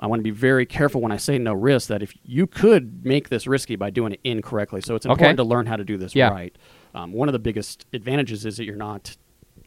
I 0.00 0.06
want 0.06 0.20
to 0.20 0.24
be 0.24 0.30
very 0.32 0.66
careful 0.66 1.00
when 1.00 1.12
I 1.12 1.16
say 1.16 1.38
no 1.38 1.54
risk. 1.54 1.88
That 1.88 2.02
if 2.02 2.12
you 2.24 2.46
could 2.46 3.06
make 3.06 3.30
this 3.30 3.46
risky 3.46 3.76
by 3.76 3.88
doing 3.88 4.12
it 4.12 4.20
incorrectly, 4.24 4.82
so 4.82 4.96
it's 4.96 5.06
Okay. 5.06 5.12
important 5.12 5.38
to 5.38 5.44
learn 5.44 5.64
how 5.64 5.76
to 5.76 5.84
do 5.84 5.96
this 5.96 6.14
Yeah. 6.14 6.28
right. 6.28 6.54
Um, 6.94 7.12
one 7.12 7.28
of 7.28 7.32
the 7.32 7.38
biggest 7.38 7.86
advantages 7.92 8.44
is 8.46 8.56
that 8.56 8.64
you're 8.64 8.76
not 8.76 9.16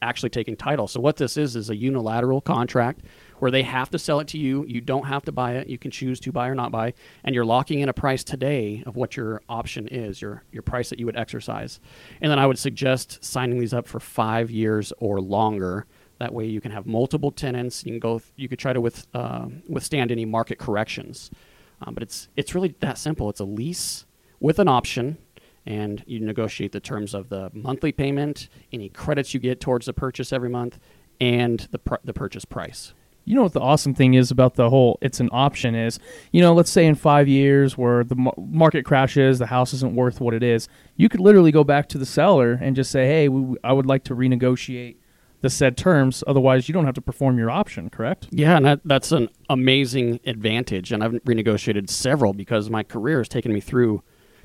actually 0.01 0.29
taking 0.29 0.56
title. 0.56 0.88
So 0.88 1.00
what 1.00 1.18
this 1.18 1.38
is 1.38 1.56
is 1.56 1.69
a 1.69 1.75
unilateral 1.75 2.41
contract 2.41 3.01
where 3.39 3.51
they 3.51 3.63
have 3.63 3.89
to 3.91 4.00
sell 4.00 4.19
it 4.19 4.27
to 4.29 4.38
you. 4.38 4.65
You 4.68 4.81
don't 4.81 5.06
have 5.06 5.23
to 5.25 5.31
buy 5.31 5.53
it. 5.53 5.68
You 5.68 5.77
can 5.77 5.91
choose 5.91 6.19
to 6.21 6.31
buy 6.31 6.47
or 6.47 6.56
not 6.56 6.71
buy, 6.71 6.94
and 7.23 7.35
you're 7.35 7.45
locking 7.45 7.79
in 7.81 7.89
a 7.89 7.94
price 7.94 8.23
today 8.23 8.83
of 8.85 8.95
what 8.95 9.15
your 9.15 9.41
option 9.47 9.88
is, 9.88 10.21
your 10.21 10.44
your 10.51 10.63
price 10.63 10.89
that 10.89 11.00
you 11.00 11.06
would 11.06 11.18
exercise. 11.18 11.79
And 12.21 12.31
then 12.31 12.39
I 12.39 12.47
would 12.47 12.57
suggest 12.57 13.23
signing 13.23 13.59
these 13.59 13.73
up 13.73 13.88
for 13.88 14.00
five 14.00 14.50
years 14.50 14.94
or 15.00 15.21
longer. 15.21 15.85
That 16.19 16.33
way, 16.33 16.45
you 16.45 16.62
can 16.62 16.71
have 16.71 16.85
multiple 16.85 17.31
tenants. 17.31 17.83
You 17.83 17.94
can 17.94 18.00
go. 18.00 18.21
You 18.35 18.47
could 18.47 18.59
try 18.59 18.73
to 18.73 18.81
with, 18.81 19.07
uh, 19.13 19.47
withstand 19.68 20.12
any 20.12 20.25
market 20.25 20.59
corrections. 20.59 21.31
Um, 21.81 21.94
but 21.95 22.03
it's 22.03 22.27
it's 22.35 22.53
really 22.53 22.75
that 22.79 22.97
simple. 22.97 23.29
It's 23.29 23.39
a 23.39 23.45
lease 23.45 24.06
with 24.39 24.59
an 24.59 24.68
option, 24.68 25.18
and 25.65 26.03
you 26.07 26.19
negotiate 26.19 26.71
the 26.71 26.79
terms 26.79 27.13
of 27.13 27.29
the 27.29 27.49
monthly 27.53 27.91
payment, 27.91 28.49
any 28.71 28.89
credits 28.89 29.33
you 29.33 29.39
get 29.39 29.59
towards 29.59 29.85
the 29.85 29.93
purchase 29.93 30.33
every 30.33 30.49
month, 30.49 30.79
and 31.19 31.67
the 31.71 31.79
pr- 31.79 31.95
the 32.03 32.13
purchase 32.13 32.45
price. 32.45 32.93
You 33.23 33.35
know 33.35 33.43
what 33.43 33.53
the 33.53 33.61
awesome 33.61 33.93
thing 33.93 34.15
is 34.15 34.31
about 34.31 34.55
the 34.55 34.71
whole 34.71 34.97
it's 34.99 35.19
an 35.19 35.29
option 35.31 35.75
is, 35.75 35.99
you 36.31 36.41
know, 36.41 36.53
let's 36.53 36.71
say 36.71 36.87
in 36.87 36.95
5 36.95 37.27
years 37.27 37.77
where 37.77 38.03
the 38.03 38.15
mar- 38.15 38.33
market 38.37 38.83
crashes, 38.83 39.37
the 39.37 39.45
house 39.45 39.73
isn't 39.73 39.95
worth 39.95 40.19
what 40.19 40.33
it 40.33 40.41
is. 40.41 40.67
You 40.95 41.07
could 41.07 41.19
literally 41.19 41.51
go 41.51 41.63
back 41.63 41.87
to 41.89 41.99
the 41.99 42.05
seller 42.05 42.53
and 42.53 42.75
just 42.75 42.89
say, 42.89 43.05
"Hey, 43.05 43.29
we, 43.29 43.57
I 43.63 43.73
would 43.73 43.85
like 43.85 44.03
to 44.05 44.15
renegotiate 44.15 44.95
the 45.41 45.51
said 45.51 45.77
terms." 45.77 46.23
Otherwise, 46.25 46.67
you 46.67 46.73
don't 46.73 46.85
have 46.85 46.95
to 46.95 47.01
perform 47.01 47.37
your 47.37 47.51
option, 47.51 47.91
correct? 47.91 48.27
Yeah, 48.31 48.57
and 48.57 48.65
that, 48.65 48.81
that's 48.85 49.11
an 49.11 49.29
amazing 49.51 50.19
advantage. 50.25 50.91
And 50.91 51.03
I've 51.03 51.13
renegotiated 51.23 51.91
several 51.91 52.33
because 52.33 52.71
my 52.71 52.81
career 52.81 53.19
has 53.19 53.29
taken 53.29 53.53
me 53.53 53.59
through 53.59 54.01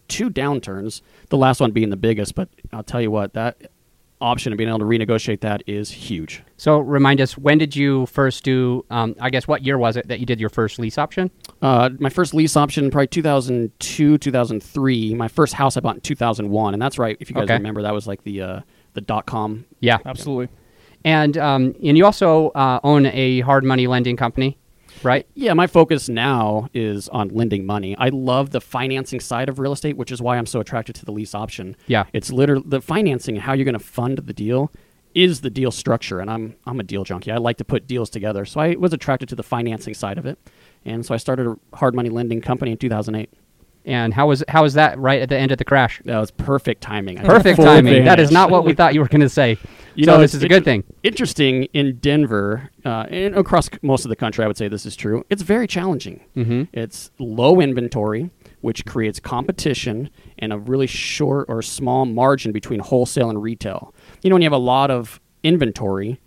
two 0.09 0.31
downturns. 0.31 1.03
The 1.29 1.37
last 1.37 1.61
one 1.61 1.71
being 1.73 1.91
the 1.91 1.97
biggest, 1.97 2.35
but 2.35 2.49
I'll 2.73 2.83
tell 2.83 3.01
you 3.01 3.11
what 3.11 3.35
that 3.35 3.71
option 4.19 4.51
of 4.51 4.57
being 4.57 4.69
able 4.71 4.79
to 4.79 4.85
renegotiate 4.87 5.41
that 5.41 5.63
is 5.67 5.91
huge. 5.91 6.43
So 6.57 6.79
remind 6.79 7.21
us, 7.21 7.37
when 7.37 7.59
did 7.59 7.77
you 7.77 8.07
first 8.07 8.45
do? 8.45 8.83
Um, 8.91 9.15
I 9.21 9.29
guess 9.29 9.47
what 9.47 9.63
year 9.65 9.77
was 9.77 9.97
it 9.97 10.09
that 10.09 10.21
you 10.21 10.27
did 10.27 10.41
your 10.41 10.49
first 10.49 10.79
lease 10.79 10.97
option? 10.97 11.31
Uh, 11.61 11.91
my 11.99 12.09
first 12.09 12.33
lease 12.33 12.57
option, 12.57 12.91
probably 12.91 13.09
2002, 13.09 14.17
2003. 14.19 15.15
My 15.15 15.29
first 15.29 15.53
house 15.55 15.77
I 15.77 15.81
bought 15.81 15.97
in 15.97 16.01
2001, 16.01 16.73
and 16.75 16.81
that's 16.83 16.99
right. 16.99 17.17
If 17.21 17.29
you 17.29 17.35
guys 17.35 17.45
Okay. 17.45 17.55
remember, 17.55 17.83
that 17.83 17.93
was 17.93 18.07
like 18.07 18.23
the 18.25 18.41
uh, 18.43 18.61
the 18.95 19.01
dot 19.03 19.27
com. 19.27 19.67
Yeah, 19.81 19.99
Absolutely. 20.07 20.49
and 21.05 21.37
um, 21.37 21.75
and 21.85 21.99
you 21.99 22.05
also 22.07 22.49
uh, 22.51 22.81
own 22.85 23.07
a 23.07 23.41
hard 23.41 23.65
money 23.65 23.87
lending 23.87 24.17
company, 24.17 24.57
right? 25.03 25.27
Yeah, 25.35 25.55
my 25.55 25.67
focus 25.67 26.09
now 26.09 26.69
is 26.75 27.09
on 27.09 27.29
lending 27.29 27.67
money. 27.67 27.97
I 27.99 28.09
love 28.09 28.51
the 28.51 28.61
financing 28.61 29.21
side 29.21 29.49
of 29.49 29.59
real 29.59 29.73
estate, 29.73 29.97
which 29.97 30.13
is 30.13 30.21
why 30.23 30.37
I'm 30.37 30.47
so 30.47 30.61
attracted 30.61 30.95
to 30.97 31.05
the 31.05 31.13
lease 31.13 31.35
option. 31.35 31.77
Yeah. 31.87 32.05
it's 32.13 32.31
literally 32.31 32.65
the 32.67 32.81
financing, 32.81 33.37
how 33.37 33.53
you're 33.53 33.65
going 33.65 33.79
to 33.79 33.79
fund 33.79 34.19
the 34.19 34.33
deal, 34.33 34.73
is 35.15 35.41
the 35.41 35.51
deal 35.51 35.71
structure, 35.71 36.21
and 36.21 36.31
I'm 36.31 36.57
I'm 36.67 36.79
a 36.79 36.83
deal 36.83 37.03
junkie. 37.03 37.33
I 37.33 37.39
like 37.39 37.57
to 37.57 37.65
put 37.65 37.87
deals 37.87 38.11
together, 38.11 38.45
so 38.45 38.61
I 38.61 38.75
was 38.75 38.93
attracted 38.93 39.31
to 39.31 39.35
the 39.35 39.43
financing 39.43 39.95
side 39.95 40.19
of 40.19 40.27
it, 40.27 40.39
and 40.85 41.07
so 41.07 41.15
I 41.15 41.17
started 41.17 41.47
a 41.47 41.57
hard 41.77 41.95
money 41.95 42.11
lending 42.11 42.43
company 42.43 42.73
in 42.73 42.77
2008. 42.77 43.31
And 43.87 44.13
how 44.13 44.29
was 44.29 44.45
how 44.49 44.65
was 44.65 44.75
that 44.75 44.99
right 44.99 45.23
at 45.23 45.29
the 45.31 45.39
end 45.39 45.53
of 45.53 45.59
the 45.59 45.65
crash? 45.65 46.03
That 46.05 46.19
was 46.19 46.31
perfect 46.33 46.83
timing. 46.83 47.17
Perfect 47.19 47.59
timing. 47.59 48.05
That 48.05 48.21
is 48.21 48.31
not 48.31 48.51
what 48.51 48.65
we 48.65 48.75
thought 48.75 48.93
you 48.95 49.01
were 49.01 49.09
going 49.09 49.21
to 49.23 49.29
say. 49.29 49.59
You 49.97 50.05
so 50.05 50.13
know, 50.13 50.21
this 50.21 50.35
is 50.35 50.43
a 50.43 50.49
good 50.49 50.65
thing. 50.65 50.85
Interesting 51.03 51.65
in 51.73 51.97
Denver 51.99 52.71
uh, 52.85 53.07
and 53.09 53.35
across 53.35 53.71
most 53.83 54.05
of 54.05 54.11
the 54.11 54.17
country, 54.17 54.45
I 54.45 54.47
would 54.47 54.57
say 54.57 54.69
this 54.69 54.85
is 54.85 54.95
true. 54.95 55.25
It's 55.31 55.43
very 55.43 55.67
challenging. 55.67 56.21
Mm-hmm. 56.37 56.65
It's 56.73 57.11
low 57.19 57.61
inventory, 57.61 58.31
which 58.61 58.85
creates 58.85 59.19
competition 59.19 60.11
and 60.39 60.53
a 60.53 60.59
really 60.59 60.87
short 60.87 61.47
or 61.49 61.63
small 61.63 62.05
margin 62.05 62.53
between 62.53 62.81
wholesale 62.81 63.31
and 63.31 63.43
retail. 63.43 63.95
You 64.23 64.29
know, 64.29 64.35
when 64.35 64.43
you 64.43 64.47
have 64.47 64.53
a 64.53 64.59
lot 64.59 64.91
of 64.91 65.19
inventory, 65.43 66.21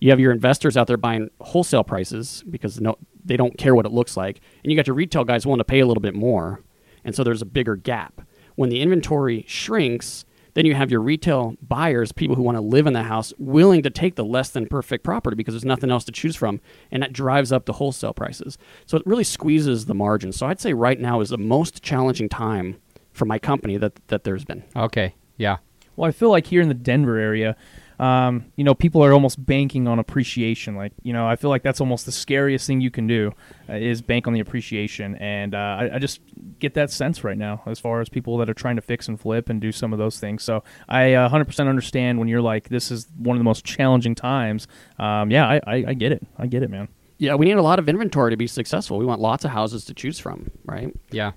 you 0.00 0.10
have 0.10 0.20
your 0.20 0.30
investors 0.30 0.76
out 0.76 0.86
there 0.86 0.96
buying 0.96 1.28
wholesale 1.40 1.82
prices 1.82 2.44
because 2.48 2.80
no, 2.80 2.96
they 3.24 3.36
don't 3.36 3.58
care 3.58 3.74
what 3.74 3.84
it 3.84 3.92
looks 3.92 4.16
like, 4.16 4.40
and 4.62 4.70
you 4.70 4.76
got 4.76 4.86
your 4.86 4.94
retail 4.94 5.24
guys 5.24 5.44
willing 5.44 5.58
to 5.58 5.64
pay 5.64 5.80
a 5.80 5.86
little 5.86 6.00
bit 6.00 6.14
more, 6.14 6.62
and 7.04 7.16
so 7.16 7.24
there's 7.24 7.42
a 7.42 7.46
bigger 7.46 7.74
gap. 7.74 8.22
When 8.54 8.70
the 8.70 8.80
inventory 8.80 9.44
shrinks, 9.48 10.24
then 10.58 10.66
you 10.66 10.74
have 10.74 10.90
your 10.90 11.00
retail 11.00 11.54
buyers, 11.62 12.10
people 12.10 12.34
who 12.34 12.42
want 12.42 12.56
to 12.56 12.60
live 12.60 12.88
in 12.88 12.92
the 12.92 13.04
house, 13.04 13.32
willing 13.38 13.80
to 13.84 13.90
take 13.90 14.16
the 14.16 14.24
less 14.24 14.50
than 14.50 14.66
perfect 14.66 15.04
property 15.04 15.36
because 15.36 15.54
there's 15.54 15.64
nothing 15.64 15.88
else 15.88 16.04
to 16.04 16.10
choose 16.10 16.34
from, 16.34 16.60
and 16.90 17.00
that 17.00 17.12
drives 17.12 17.52
up 17.52 17.64
the 17.64 17.74
wholesale 17.74 18.12
prices. 18.12 18.58
So 18.84 18.96
it 18.96 19.06
really 19.06 19.22
squeezes 19.22 19.86
the 19.86 19.94
margin. 19.94 20.32
So 20.32 20.48
I'd 20.48 20.60
say 20.60 20.72
right 20.72 20.98
now 20.98 21.20
is 21.20 21.30
the 21.30 21.38
most 21.38 21.80
challenging 21.84 22.28
time 22.28 22.76
for 23.12 23.24
my 23.24 23.38
company 23.38 23.76
that 23.76 24.00
that 24.08 24.24
there's 24.24 24.44
been. 24.44 24.64
Okay. 24.74 25.14
Yeah. 25.36 25.58
Well, 25.94 26.08
I 26.08 26.12
feel 26.12 26.30
like 26.30 26.48
here 26.48 26.60
in 26.60 26.68
the 26.68 26.74
Denver 26.74 27.18
area, 27.18 27.56
um, 27.98 28.52
you 28.56 28.64
know, 28.64 28.74
people 28.74 29.04
are 29.04 29.12
almost 29.12 29.44
banking 29.44 29.88
on 29.88 29.98
appreciation. 29.98 30.76
Like, 30.76 30.92
you 31.02 31.12
know, 31.12 31.26
I 31.26 31.36
feel 31.36 31.50
like 31.50 31.62
that's 31.62 31.80
almost 31.80 32.06
the 32.06 32.12
scariest 32.12 32.66
thing 32.66 32.80
you 32.80 32.90
can 32.90 33.06
do 33.06 33.32
uh, 33.68 33.74
is 33.74 34.00
bank 34.02 34.26
on 34.26 34.32
the 34.32 34.40
appreciation. 34.40 35.16
And 35.16 35.54
uh, 35.54 35.58
I, 35.58 35.90
I 35.94 35.98
just 35.98 36.20
get 36.58 36.74
that 36.74 36.90
sense 36.90 37.24
right 37.24 37.36
now 37.36 37.62
as 37.66 37.80
far 37.80 38.00
as 38.00 38.08
people 38.08 38.38
that 38.38 38.48
are 38.48 38.54
trying 38.54 38.76
to 38.76 38.82
fix 38.82 39.08
and 39.08 39.20
flip 39.20 39.48
and 39.48 39.60
do 39.60 39.72
some 39.72 39.92
of 39.92 39.98
those 39.98 40.20
things. 40.20 40.44
So 40.44 40.62
I 40.88 41.14
uh, 41.14 41.28
100% 41.28 41.68
understand 41.68 42.18
when 42.18 42.28
you're 42.28 42.42
like, 42.42 42.68
this 42.68 42.90
is 42.90 43.08
one 43.16 43.36
of 43.36 43.40
the 43.40 43.44
most 43.44 43.64
challenging 43.64 44.14
times. 44.14 44.68
Um, 44.98 45.30
yeah, 45.30 45.48
I, 45.48 45.60
I, 45.66 45.84
I 45.88 45.94
get 45.94 46.12
it. 46.12 46.24
I 46.36 46.46
get 46.46 46.62
it, 46.62 46.70
man. 46.70 46.88
Yeah, 47.18 47.34
we 47.34 47.46
need 47.46 47.56
a 47.56 47.62
lot 47.62 47.80
of 47.80 47.88
inventory 47.88 48.30
to 48.30 48.36
be 48.36 48.46
successful. 48.46 48.96
We 48.96 49.04
want 49.04 49.20
lots 49.20 49.44
of 49.44 49.50
houses 49.50 49.84
to 49.86 49.94
choose 49.94 50.20
from, 50.20 50.52
right? 50.64 50.94
Yeah. 51.10 51.32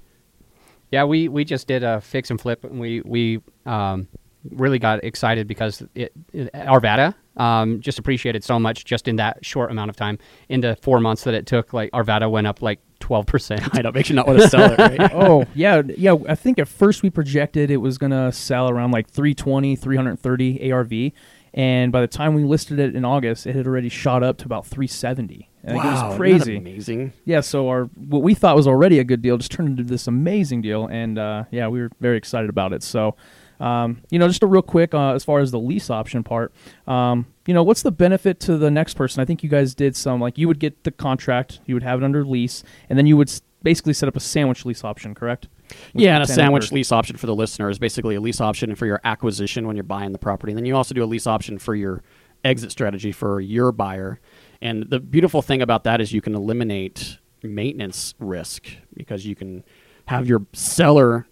Yeah, 0.92 1.06
we, 1.06 1.28
we 1.28 1.44
just 1.44 1.68
did 1.68 1.84
a 1.84 2.02
fix 2.02 2.30
and 2.30 2.40
flip, 2.40 2.66
and 2.66 2.80
we 2.80 3.02
we 3.02 3.42
um, 3.66 4.10
really 4.50 4.80
got 4.80 5.04
excited 5.04 5.48
because 5.48 5.84
it, 5.96 6.12
it 6.34 6.52
Arvada 6.54 7.14
um, 7.38 7.80
just 7.80 8.00
appreciated 8.00 8.44
so 8.44 8.60
much 8.60 8.86
just 8.86 9.08
in 9.08 9.18
that 9.18 9.46
short 9.46 9.72
amount 9.72 9.90
of 9.90 9.96
time. 9.96 10.18
In 10.50 10.62
the 10.62 10.76
four 10.82 11.00
months 11.00 11.24
that 11.26 11.34
it 11.34 11.46
took, 11.46 11.74
like 11.74 11.92
Arvada 11.92 12.30
went 12.30 12.48
up 12.48 12.62
like 12.62 12.80
twelve 13.00 13.26
percent. 13.26 13.62
I 13.74 13.82
know, 13.82 13.92
makes 13.92 14.10
you 14.10 14.16
not 14.16 14.28
want 14.28 14.40
to 14.40 14.50
sell 14.50 14.72
it, 14.74 14.78
right? 14.80 15.12
oh 15.14 15.46
yeah, 15.56 15.82
yeah. 15.98 16.16
I 16.28 16.36
think 16.36 16.60
at 16.60 16.68
first 16.68 17.04
we 17.04 17.10
projected 17.10 17.70
it 17.72 17.78
was 17.78 17.98
gonna 17.98 18.32
sell 18.32 18.70
around 18.70 18.92
like 18.92 19.10
320, 19.10 19.76
330 19.76 20.72
ARV, 20.72 20.94
and 21.54 21.92
by 21.92 22.02
the 22.02 22.08
time 22.08 22.34
we 22.34 22.44
listed 22.44 22.80
it 22.80 22.96
in 22.96 23.06
August, 23.06 23.46
it 23.48 23.56
had 23.56 23.68
already 23.68 23.90
shot 23.90 24.24
up 24.24 24.38
to 24.40 24.46
about 24.46 24.66
370. 24.66 25.50
I 25.64 25.68
think 25.68 25.84
it 25.84 25.88
Wow, 25.88 25.92
was 25.92 25.98
isn't 26.00 26.10
that 26.10 26.18
crazy. 26.18 26.58
amazing. 26.58 27.14
Yeah, 27.26 27.42
so 27.42 27.70
our 27.70 27.84
what 27.96 28.24
we 28.24 28.34
thought 28.34 28.56
was 28.56 28.68
already 28.68 28.98
a 29.00 29.04
good 29.04 29.22
deal 29.22 29.38
just 29.38 29.52
turned 29.52 29.70
into 29.70 29.84
this 29.84 30.08
amazing 30.08 30.62
deal, 30.64 30.88
and 30.88 31.18
uh, 31.20 31.44
yeah, 31.52 31.68
we 31.68 31.82
were 31.82 31.92
very 32.00 32.18
excited 32.18 32.50
about 32.50 32.74
it. 32.74 32.82
So, 32.84 33.16
um, 33.62 34.02
you 34.10 34.18
know, 34.20 34.28
just 34.28 34.44
a 34.44 34.48
real 34.48 34.62
quick 34.62 34.94
uh, 34.94 35.14
as 35.14 35.24
far 35.24 35.40
as 35.40 35.52
the 35.52 35.60
lease 35.60 35.90
option 35.90 36.24
part, 36.24 36.52
um, 36.88 37.28
you 37.46 37.54
know, 37.54 37.64
what's 37.64 37.84
the 37.84 37.92
benefit 37.92 38.40
to 38.42 38.58
the 38.58 38.72
next 38.72 38.96
person? 38.96 39.22
I 39.22 39.26
think 39.26 39.44
you 39.44 39.50
guys 39.50 39.76
did 39.76 39.96
some 39.96 40.20
like 40.20 40.38
you 40.38 40.48
would 40.48 40.60
get 40.60 40.84
the 40.84 40.92
contract, 40.92 41.60
you 41.66 41.76
would 41.76 41.84
have 41.84 42.02
it 42.02 42.06
under 42.06 42.26
lease, 42.26 42.64
and 42.90 42.98
then 42.98 43.06
you 43.06 43.16
would 43.18 43.32
basically 43.64 43.94
set 43.94 44.10
up 44.10 44.16
a 44.16 44.20
sandwich 44.20 44.66
lease 44.66 44.84
option, 44.84 45.14
correct? 45.14 45.48
With 45.94 46.04
Yeah, 46.04 46.16
and 46.16 46.24
a 46.24 46.28
sandwich 46.28 46.72
or- 46.72 46.76
lease 46.76 46.92
option 46.92 47.18
for 47.18 47.28
the 47.28 47.36
listener 47.36 47.70
is 47.70 47.78
basically 47.80 48.16
a 48.16 48.22
lease 48.22 48.42
option 48.42 48.74
for 48.76 48.86
your 48.86 49.00
acquisition 49.04 49.68
when 49.68 49.76
you're 49.76 49.84
buying 49.84 50.12
the 50.12 50.18
property. 50.18 50.52
And 50.52 50.58
then 50.58 50.66
you 50.66 50.76
also 50.76 50.94
do 50.94 51.04
a 51.04 51.06
lease 51.06 51.28
option 51.28 51.60
for 51.60 51.76
your 51.76 52.04
exit 52.44 52.72
strategy 52.72 53.12
for 53.12 53.40
your 53.40 53.72
buyer. 53.72 54.20
And 54.62 54.90
the 54.90 55.00
beautiful 55.00 55.42
thing 55.42 55.62
about 55.62 55.84
that 55.84 56.02
is 56.02 56.12
you 56.12 56.22
can 56.22 56.36
eliminate 56.36 57.20
maintenance 57.44 58.16
risk 58.20 58.68
because 58.96 59.26
you 59.26 59.36
can 59.36 59.64
have 60.08 60.28
your 60.28 60.46
seller 60.54 61.28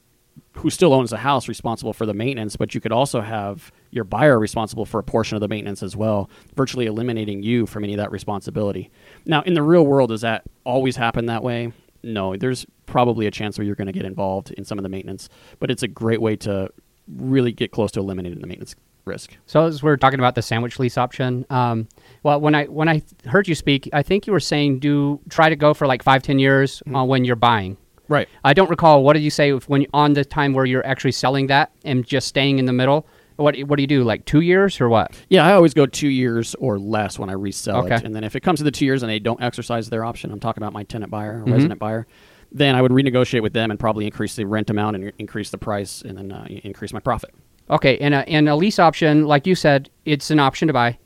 who 0.54 0.70
still 0.70 0.94
owns 0.94 1.12
the 1.12 1.18
house 1.18 1.48
responsible 1.48 1.94
for 1.94 2.06
the 2.06 2.14
maintenance, 2.14 2.56
but 2.56 2.74
you 2.76 2.82
could 2.82 2.92
also 2.92 3.22
have 3.22 3.72
your 3.92 4.04
buyer 4.04 4.40
responsible 4.40 4.86
for 4.86 5.00
a 5.00 5.04
portion 5.04 5.36
of 5.36 5.42
the 5.42 5.48
maintenance 5.48 5.84
as 5.84 5.96
well, 5.96 6.30
virtually 6.56 6.86
eliminating 6.86 7.44
you 7.44 7.66
from 7.66 7.84
any 7.84 7.94
of 7.94 7.98
that 7.98 8.12
responsibility. 8.12 8.92
Now, 9.26 9.42
in 9.44 9.54
the 9.54 9.64
real 9.64 9.86
world, 9.86 10.10
does 10.10 10.22
that 10.22 10.44
always 10.64 10.96
happen 10.96 11.28
that 11.28 11.44
way? 11.44 11.72
No, 12.04 12.36
there's 12.36 12.66
probably 12.86 13.28
a 13.28 13.32
chance 13.32 13.58
where 13.58 13.66
you're 13.66 13.76
going 13.76 13.88
to 13.88 13.94
get 13.94 14.06
involved 14.06 14.52
in 14.52 14.66
some 14.66 14.80
of 14.80 14.84
the 14.84 14.90
maintenance, 14.90 15.30
but 15.60 15.70
it's 15.70 15.84
a 15.84 15.88
great 15.88 16.22
way 16.22 16.36
to 16.38 16.70
really 17.08 17.52
get 17.52 17.72
close 17.72 17.92
to 17.92 18.00
eliminating 18.00 18.40
the 18.40 18.48
maintenance 18.48 18.76
risk. 19.06 19.36
So 19.46 19.66
as 19.66 19.84
we're 19.84 19.98
talking 19.98 20.20
about 20.20 20.36
the 20.36 20.42
sandwich 20.42 20.80
lease 20.80 20.98
option, 20.98 21.46
um, 21.50 21.88
well, 22.24 22.40
when 22.40 22.56
I 22.56 22.66
when 22.66 22.88
I 22.88 23.02
heard 23.26 23.48
you 23.48 23.56
speak, 23.56 23.90
I 23.92 24.04
think 24.04 24.28
you 24.28 24.34
were 24.34 24.40
saying 24.40 24.80
do 24.80 25.20
try 25.30 25.50
to 25.50 25.56
go 25.56 25.74
for 25.74 25.88
like 25.88 26.04
five 26.04 26.22
ten 26.24 26.40
years 26.40 26.82
uh, 26.94 27.04
when 27.04 27.26
you're 27.26 27.36
buying. 27.36 27.78
Right. 28.10 28.28
I 28.44 28.54
don't 28.54 28.70
recall. 28.70 29.04
What 29.04 29.14
did 29.14 29.22
you 29.22 29.30
say 29.30 29.56
if, 29.56 29.70
when 29.70 29.86
on 29.94 30.14
the 30.14 30.26
time 30.26 30.54
where 30.54 30.66
you're 30.66 30.86
actually 30.86 31.14
selling 31.14 31.48
that 31.48 31.72
and 31.86 32.06
just 32.06 32.28
staying 32.28 32.60
in 32.60 32.66
the 32.66 32.74
middle? 32.74 33.08
What 33.38 33.58
what 33.62 33.78
do 33.78 33.84
you 33.84 33.88
do? 33.88 34.04
Like 34.04 34.26
two 34.26 34.42
years 34.42 34.82
or 34.82 34.90
what? 34.90 35.18
Yeah, 35.30 35.46
I 35.46 35.54
always 35.54 35.74
go 35.74 35.86
two 35.86 36.10
years 36.10 36.56
or 36.56 36.78
less 36.78 37.18
when 37.18 37.30
I 37.30 37.34
resell 37.34 37.86
it. 37.86 37.94
Okay. 37.94 38.06
And 38.06 38.14
then 38.14 38.26
if 38.26 38.36
it 38.36 38.42
comes 38.42 38.60
to 38.60 38.66
the 38.66 38.72
two 38.72 38.84
years 38.84 39.02
and 39.02 39.10
they 39.10 39.20
don't 39.20 39.42
exercise 39.42 39.90
their 39.90 40.04
option, 40.04 40.32
I'm 40.32 40.42
talking 40.42 40.62
about 40.62 40.74
my 40.74 40.84
tenant 40.84 41.10
buyer 41.10 41.42
or 41.42 41.46
resident 41.46 41.80
buyer, 41.80 42.06
then 42.52 42.76
I 42.76 42.82
would 42.82 42.92
renegotiate 42.92 43.42
with 43.42 43.54
them 43.54 43.72
and 43.72 43.80
probably 43.80 44.06
increase 44.06 44.36
the 44.36 44.46
rent 44.46 44.70
amount 44.70 44.98
and 44.98 45.14
increase 45.20 45.52
the 45.52 45.58
price 45.58 46.02
and 46.02 46.18
then 46.18 46.32
uh, 46.34 46.46
increase 46.50 46.92
my 46.92 47.00
profit. 47.00 47.34
Okay, 47.70 47.98
and 48.00 48.14
a, 48.16 48.28
and 48.28 48.50
a 48.50 48.56
lease 48.56 48.80
option, 48.80 49.26
like 49.26 49.46
you 49.46 49.54
said, 49.54 49.90
it's 50.04 50.32
an 50.32 50.40
option 50.40 50.68
to 50.68 50.74
buy, 50.74 50.98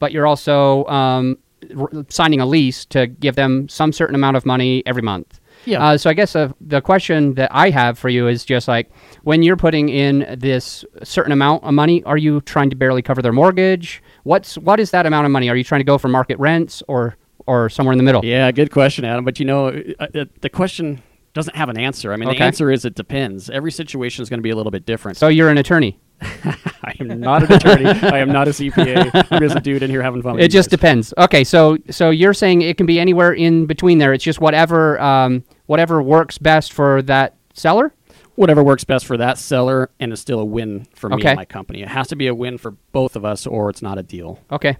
but 0.00 0.10
you're 0.10 0.26
also 0.26 0.84
um, 0.86 1.38
r- 1.76 1.88
signing 2.08 2.40
a 2.40 2.46
lease 2.46 2.84
to 2.86 3.06
give 3.06 3.36
them 3.36 3.68
some 3.68 3.92
certain 3.92 4.16
amount 4.16 4.36
of 4.36 4.44
money 4.44 4.82
every 4.84 5.02
month. 5.02 5.40
Yeah. 5.68 5.84
Uh, 5.84 5.98
so 5.98 6.08
I 6.10 6.14
guess 6.14 6.34
uh, 6.34 6.50
the 6.60 6.80
question 6.80 7.34
that 7.34 7.50
I 7.52 7.70
have 7.70 7.98
for 7.98 8.08
you 8.08 8.26
is 8.28 8.44
just 8.44 8.68
like 8.68 8.90
when 9.22 9.42
you're 9.42 9.56
putting 9.56 9.88
in 9.88 10.36
this 10.38 10.84
certain 11.02 11.32
amount 11.32 11.64
of 11.64 11.74
money, 11.74 12.02
are 12.04 12.16
you 12.16 12.40
trying 12.40 12.70
to 12.70 12.76
barely 12.76 13.02
cover 13.02 13.20
their 13.22 13.32
mortgage? 13.32 14.02
What's 14.24 14.56
what 14.58 14.80
is 14.80 14.90
that 14.92 15.06
amount 15.06 15.26
of 15.26 15.32
money? 15.32 15.48
Are 15.50 15.56
you 15.56 15.64
trying 15.64 15.80
to 15.80 15.84
go 15.84 15.98
for 15.98 16.08
market 16.08 16.38
rents 16.38 16.82
or 16.88 17.16
or 17.46 17.68
somewhere 17.68 17.92
in 17.92 17.98
the 17.98 18.04
middle? 18.04 18.24
Yeah, 18.24 18.50
good 18.52 18.70
question, 18.70 19.04
Adam. 19.04 19.24
But 19.24 19.38
you 19.38 19.44
know, 19.46 19.68
uh, 20.00 20.06
uh, 20.14 20.24
the 20.40 20.48
question 20.50 21.02
doesn't 21.34 21.54
have 21.56 21.68
an 21.68 21.78
answer. 21.78 22.12
I 22.12 22.16
mean, 22.16 22.28
Okay. 22.30 22.38
the 22.38 22.44
answer 22.44 22.70
is 22.72 22.84
it 22.84 22.94
depends. 22.94 23.48
Every 23.50 23.70
situation 23.70 24.22
is 24.22 24.28
going 24.28 24.38
to 24.38 24.42
be 24.42 24.50
a 24.50 24.56
little 24.56 24.72
bit 24.72 24.86
different. 24.86 25.18
So 25.18 25.28
you're 25.28 25.50
an 25.50 25.58
attorney. 25.58 26.00
I 26.20 26.94
am 26.98 27.20
not 27.20 27.44
an 27.44 27.52
attorney. 27.52 27.84
I 27.86 28.18
am 28.18 28.32
not 28.32 28.48
a 28.48 28.50
CPA. 28.50 29.26
I'm 29.30 29.40
just 29.40 29.54
a 29.56 29.60
dude 29.60 29.82
in 29.84 29.90
here 29.90 30.02
having 30.02 30.20
fun. 30.22 30.34
With 30.34 30.42
It 30.44 30.48
just 30.48 30.68
guys. 30.68 30.78
depends. 30.78 31.14
Okay, 31.16 31.44
so 31.44 31.76
so 31.90 32.10
you're 32.10 32.34
saying 32.34 32.62
it 32.62 32.76
can 32.76 32.86
be 32.86 32.98
anywhere 32.98 33.32
in 33.32 33.66
between 33.66 33.98
there. 33.98 34.12
It's 34.12 34.24
just 34.24 34.40
whatever 34.40 35.00
um, 35.00 35.44
whatever 35.68 36.02
works 36.02 36.36
best 36.38 36.72
for 36.72 37.00
that 37.02 37.36
seller. 37.54 37.92
whatever 38.34 38.62
works 38.62 38.84
best 38.84 39.04
for 39.04 39.16
that 39.16 39.36
seller, 39.36 39.90
and 39.98 40.12
is 40.12 40.20
still 40.20 40.38
a 40.38 40.44
win 40.44 40.86
for 40.94 41.08
me 41.10 41.16
Okay. 41.16 41.30
and 41.30 41.36
my 41.36 41.44
company. 41.44 41.82
It 41.82 41.88
has 41.88 42.06
to 42.08 42.14
be 42.16 42.28
a 42.28 42.34
win 42.34 42.56
for 42.56 42.70
both 42.92 43.16
of 43.16 43.24
us, 43.24 43.46
or 43.48 43.68
it's 43.68 43.82
not 43.82 43.98
a 43.98 44.02
deal. 44.04 44.38
Okay, 44.52 44.76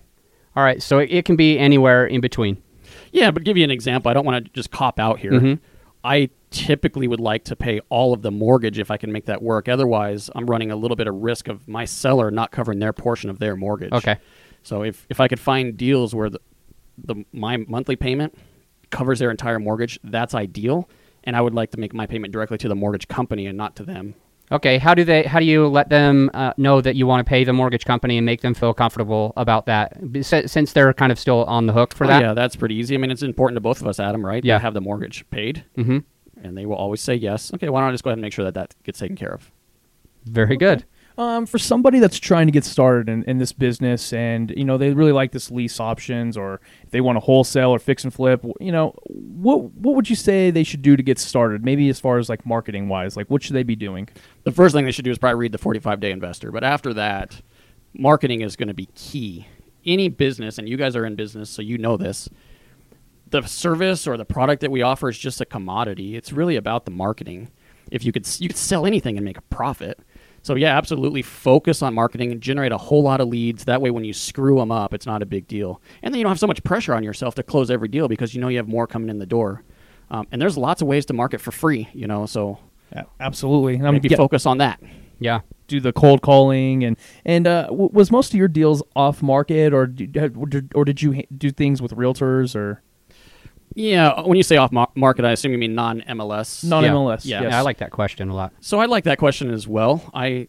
all 0.55 0.63
right. 0.63 0.81
So 0.81 0.99
it, 1.01 1.11
it 1.11 1.25
can 1.25 1.35
be 1.35 1.59
anywhere 1.59 2.07
in 2.07 2.21
between. 2.21 2.63
Yeah, 3.11 3.33
but 3.33 3.43
give 3.45 3.57
you 3.57 3.65
an 3.65 3.71
example. 3.73 4.11
I 4.11 4.15
don't 4.15 4.25
want 4.25 4.45
to 4.45 4.53
just 4.53 4.71
cop 4.71 5.01
out 5.01 5.19
here. 5.19 5.33
Mhm. 5.33 5.59
I 6.05 6.31
typically 6.51 7.09
would 7.09 7.19
like 7.19 7.43
to 7.45 7.57
pay 7.57 7.81
all 7.89 8.13
of 8.15 8.23
the 8.23 8.31
mortgage 8.31 8.79
if 8.79 8.91
I 8.93 8.97
can 8.97 9.11
make 9.11 9.27
that 9.27 9.43
work. 9.43 9.69
Otherwise, 9.69 10.31
I'm 10.37 10.47
running 10.47 10.71
a 10.71 10.77
little 10.77 10.97
bit 10.97 11.09
of 11.09 11.17
risk 11.17 11.49
of 11.49 11.67
my 11.67 11.85
seller 11.85 12.31
not 12.31 12.53
covering 12.53 12.79
their 12.79 12.93
portion 12.93 13.29
of 13.29 13.41
their 13.41 13.57
mortgage. 13.57 13.93
Okay. 13.93 14.17
So 14.63 14.83
if, 14.83 15.05
if 15.11 15.21
I 15.21 15.27
could 15.27 15.41
find 15.41 15.77
deals 15.77 16.15
where 16.15 16.31
the, 16.31 16.41
the 16.97 17.25
my 17.33 17.57
monthly 17.57 17.97
payment 17.97 18.39
covers 18.91 19.19
their 19.19 19.31
entire 19.31 19.59
mortgage, 19.59 19.99
that's 20.05 20.35
ideal. 20.35 20.89
And 21.25 21.37
I 21.37 21.41
would 21.41 21.55
like 21.55 21.71
to 21.73 21.79
make 21.81 21.93
my 21.93 22.07
payment 22.07 22.33
directly 22.33 22.59
to 22.59 22.69
the 22.69 22.75
mortgage 22.75 23.09
company 23.09 23.47
and 23.47 23.57
not 23.59 23.77
to 23.77 23.83
them. 23.85 24.15
Okay. 24.51 24.79
How 24.79 24.95
do 24.95 25.05
they? 25.05 25.25
How 25.25 25.41
do 25.41 25.45
you 25.45 25.67
let 25.69 25.91
them 25.91 26.31
uh, 26.33 26.55
know 26.57 26.81
that 26.81 26.97
you 26.97 27.07
want 27.07 27.21
to 27.27 27.29
pay 27.29 27.45
the 27.45 27.53
mortgage 27.53 27.85
company 27.85 28.17
and 28.17 28.25
make 28.25 28.41
them 28.41 28.55
feel 28.55 28.73
comfortable 28.73 29.35
about 29.37 29.67
that? 29.67 29.99
Since 30.23 30.73
they're 30.73 30.95
kind 30.95 31.13
of 31.13 31.19
still 31.19 31.45
on 31.45 31.67
the 31.67 31.75
hook 31.75 31.95
for 31.95 32.05
Oh, 32.05 32.09
that. 32.09 32.23
Yeah, 32.23 32.33
that's 32.33 32.57
pretty 32.57 32.77
easy. 32.77 32.95
I 32.95 32.99
mean, 32.99 33.11
it's 33.11 33.23
important 33.23 33.57
to 33.57 33.61
both 33.61 33.83
of 33.83 33.87
us, 33.87 34.01
Adam, 34.01 34.25
right? 34.25 34.43
Yeah. 34.43 34.55
To 34.57 34.63
have 34.63 34.73
the 34.75 34.81
mortgage 34.81 35.29
paid, 35.29 35.65
Mm-hmm. 35.77 35.99
and 36.43 36.57
they 36.57 36.65
will 36.65 36.77
always 36.77 37.03
say 37.03 37.15
yes. 37.15 37.53
Okay, 37.53 37.69
why 37.69 37.81
don't 37.81 37.91
I 37.91 37.93
just 37.93 38.05
go 38.05 38.09
ahead 38.11 38.17
and 38.17 38.23
make 38.23 38.33
sure 38.33 38.45
that 38.47 38.55
that 38.55 38.75
gets 38.85 38.99
taken 39.01 39.17
care 39.17 39.35
of? 39.35 39.51
Very 40.25 40.57
good. 40.57 40.85
Um, 41.19 41.47
for 41.47 41.59
somebody 41.59 41.99
that's 41.99 42.17
trying 42.17 42.47
to 42.47 42.53
get 42.53 42.65
started 42.65 43.09
in, 43.09 43.25
in 43.25 43.39
this 43.39 43.53
business 43.53 44.13
and 44.13 44.53
you 44.57 44.65
know 44.65 44.79
they 44.79 44.93
really 44.93 45.11
like 45.11 45.33
this 45.33 45.51
lease 45.51 45.81
options 45.81 46.37
or 46.37 46.61
if 46.85 46.93
they 46.93 47.01
want 47.01 47.17
to 47.17 47.21
wholesale 47.21 47.71
or 47.71 47.81
fix 47.81 48.05
and 48.05 48.15
flip 48.15 48.41
you 48.61 48.71
know 48.71 48.95
what 49.07 49.65
what 49.73 49.97
would 49.97 50.09
you 50.09 50.15
say 50.15 50.53
they 50.53 50.63
should 50.63 50.81
do 50.81 50.97
to 50.97 51.03
get 51.03 51.19
started 51.19 51.65
maybe 51.65 51.89
as 51.89 51.99
far 51.99 52.19
as 52.19 52.29
like 52.29 52.47
marketing 52.47 52.89
wise 52.89 53.17
like 53.17 53.29
what 53.29 53.43
should 53.43 53.57
they 53.57 53.65
be 53.65 53.75
doing 53.75 54.09
The 54.45 54.53
first 54.53 54.75
thing 54.75 54.87
they 54.87 54.93
should 54.93 55.05
do 55.05 55.11
is 55.11 55.19
probably 55.19 55.41
read 55.41 55.53
the 55.53 55.59
45 55.59 56.01
Day 56.01 56.11
Investor. 56.11 56.51
But 56.51 56.65
after 56.65 56.95
that, 56.95 57.43
marketing 57.93 58.41
is 58.41 58.57
going 58.57 58.69
to 58.69 58.75
be 58.75 58.87
key. 58.95 59.47
Any 59.85 60.09
business, 60.09 60.59
and 60.59 60.67
you 60.67 60.77
guys 60.79 60.97
are 60.97 61.05
in 61.05 61.17
business, 61.17 61.51
so 61.51 61.61
you 61.61 61.77
know 61.77 61.99
this. 61.99 62.29
The 63.29 63.43
service 63.43 64.07
or 64.07 64.17
the 64.17 64.25
product 64.25 64.63
that 64.63 64.71
we 64.71 64.81
offer 64.81 65.11
is 65.11 65.19
just 65.19 65.41
a 65.43 65.45
commodity. 65.45 66.17
It's 66.17 66.33
really 66.33 66.57
about 66.57 66.87
the 66.87 66.91
marketing. 66.91 67.51
If 67.91 68.05
you 68.05 68.13
could, 68.13 68.27
you 68.41 68.49
could 68.49 68.57
sell 68.57 68.87
anything 68.87 69.19
and 69.19 69.25
make 69.25 69.37
a 69.37 69.43
profit. 69.43 70.01
So 70.49 70.55
yeah, 70.55 70.79
absolutely 70.79 71.21
focus 71.21 71.83
on 71.83 71.93
marketing 71.93 72.33
and 72.33 72.41
generate 72.41 72.73
a 72.73 72.79
whole 72.79 73.03
lot 73.03 73.21
of 73.21 73.29
leads. 73.29 73.67
That 73.67 73.83
way, 73.83 73.91
when 73.91 74.05
you 74.05 74.15
screw 74.15 74.57
them 74.57 74.73
up, 74.73 74.95
it's 74.95 75.05
not 75.05 75.21
a 75.21 75.27
big 75.27 75.47
deal, 75.47 75.83
and 76.03 76.15
then 76.15 76.19
you 76.19 76.25
don't 76.25 76.31
have 76.31 76.39
so 76.39 76.47
much 76.47 76.65
pressure 76.65 76.95
on 76.95 77.05
yourself 77.05 77.35
to 77.35 77.43
close 77.43 77.71
every 77.71 77.89
deal 77.89 78.09
because 78.09 78.35
you 78.35 78.41
know 78.41 78.49
you 78.49 78.57
have 78.57 78.67
more 78.67 78.87
coming 78.87 79.11
in 79.11 79.19
the 79.19 79.27
door. 79.27 79.63
Um, 80.11 80.27
and 80.33 80.41
there's 80.41 80.57
lots 80.57 80.81
of 80.81 80.89
ways 80.89 81.05
to 81.05 81.13
market 81.13 81.43
for 81.43 81.51
free, 81.51 81.91
you 81.93 82.07
know. 82.07 82.25
So 82.25 82.59
yeah, 82.95 83.03
absolutely 83.21 83.75
I 83.75 83.83
mean, 83.83 83.93
maybe 83.93 84.09
yeah, 84.09 84.17
focus 84.17 84.47
on 84.47 84.57
that. 84.57 84.81
Yeah. 85.21 85.41
do 85.67 85.81
the 85.81 85.93
cold 85.93 86.23
calling 86.23 86.83
and 86.83 86.97
and 87.27 87.47
uh, 87.47 87.67
w- 87.67 87.91
was 87.93 88.11
most 88.11 88.33
of 88.33 88.39
your 88.39 88.49
deals 88.49 88.83
off 88.97 89.21
market 89.21 89.75
or 89.75 89.87
did, 89.87 90.35
or 90.75 90.87
did 90.87 91.03
you 91.03 91.13
ha- 91.13 91.27
do 91.37 91.51
things 91.51 91.83
with 91.83 91.93
realtors 91.93 92.57
or 92.57 92.81
Yeah, 93.75 94.09
uh, 94.09 94.25
when 94.25 94.37
you 94.37 94.43
say 94.43 94.57
off 94.57 94.73
market, 94.73 95.25
I 95.25 95.33
assume 95.33 95.53
you 95.53 95.59
mean 95.59 95.75
non 95.75 96.01
MLS. 96.03 96.65
non 96.65 96.85
MLS 96.85 97.25
Yeah. 97.25 97.43
yes. 97.43 97.51
Yeah, 97.51 97.59
I 97.59 97.63
like 97.63 97.79
that 97.79 97.91
question 97.91 98.29
a 98.29 98.35
lot. 98.35 98.53
So 98.61 98.81
I 98.81 98.87
like 98.87 99.05
that 99.05 99.19
question 99.19 99.51
as 99.51 99.69
well. 99.69 100.11
I 100.13 100.49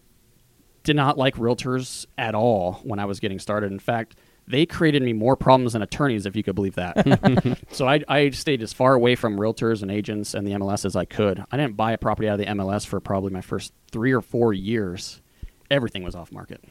did 0.84 0.96
not 0.96 1.18
like 1.18 1.36
realtors 1.36 2.06
at 2.18 2.34
all 2.36 2.80
when 2.84 3.00
I 3.00 3.06
was 3.06 3.20
getting 3.20 3.40
started. 3.40 3.72
In 3.72 3.80
fact, 3.80 4.16
they 4.48 4.66
created 4.66 5.04
me 5.04 5.14
more 5.14 5.36
problems 5.36 5.74
than 5.74 5.82
attorneys, 5.84 6.26
if 6.26 6.36
you 6.36 6.42
could 6.42 6.56
believe 6.56 6.76
that. 6.76 7.60
so 7.72 7.88
I, 7.88 8.02
I 8.08 8.32
stayed 8.32 8.64
as 8.64 8.74
far 8.74 8.96
away 8.96 9.16
from 9.16 9.38
realtors 9.38 9.84
and 9.84 9.92
agents 9.92 10.34
and 10.34 10.48
the 10.48 10.52
MLS 10.54 10.86
as 10.86 10.96
I 10.96 11.06
could. 11.06 11.44
I 11.52 11.58
didn't 11.58 11.78
buy 11.78 11.92
a 11.92 11.98
property 11.98 12.28
out 12.28 12.40
of 12.40 12.46
the 12.46 12.52
MLS 12.54 12.86
for 12.86 13.00
probably 13.00 13.32
my 13.32 13.42
first 13.42 13.74
three 13.92 14.12
or 14.12 14.22
four 14.22 14.54
years. 14.54 15.22
Everything 15.70 16.04
was 16.04 16.16
off 16.16 16.32
market. 16.32 16.64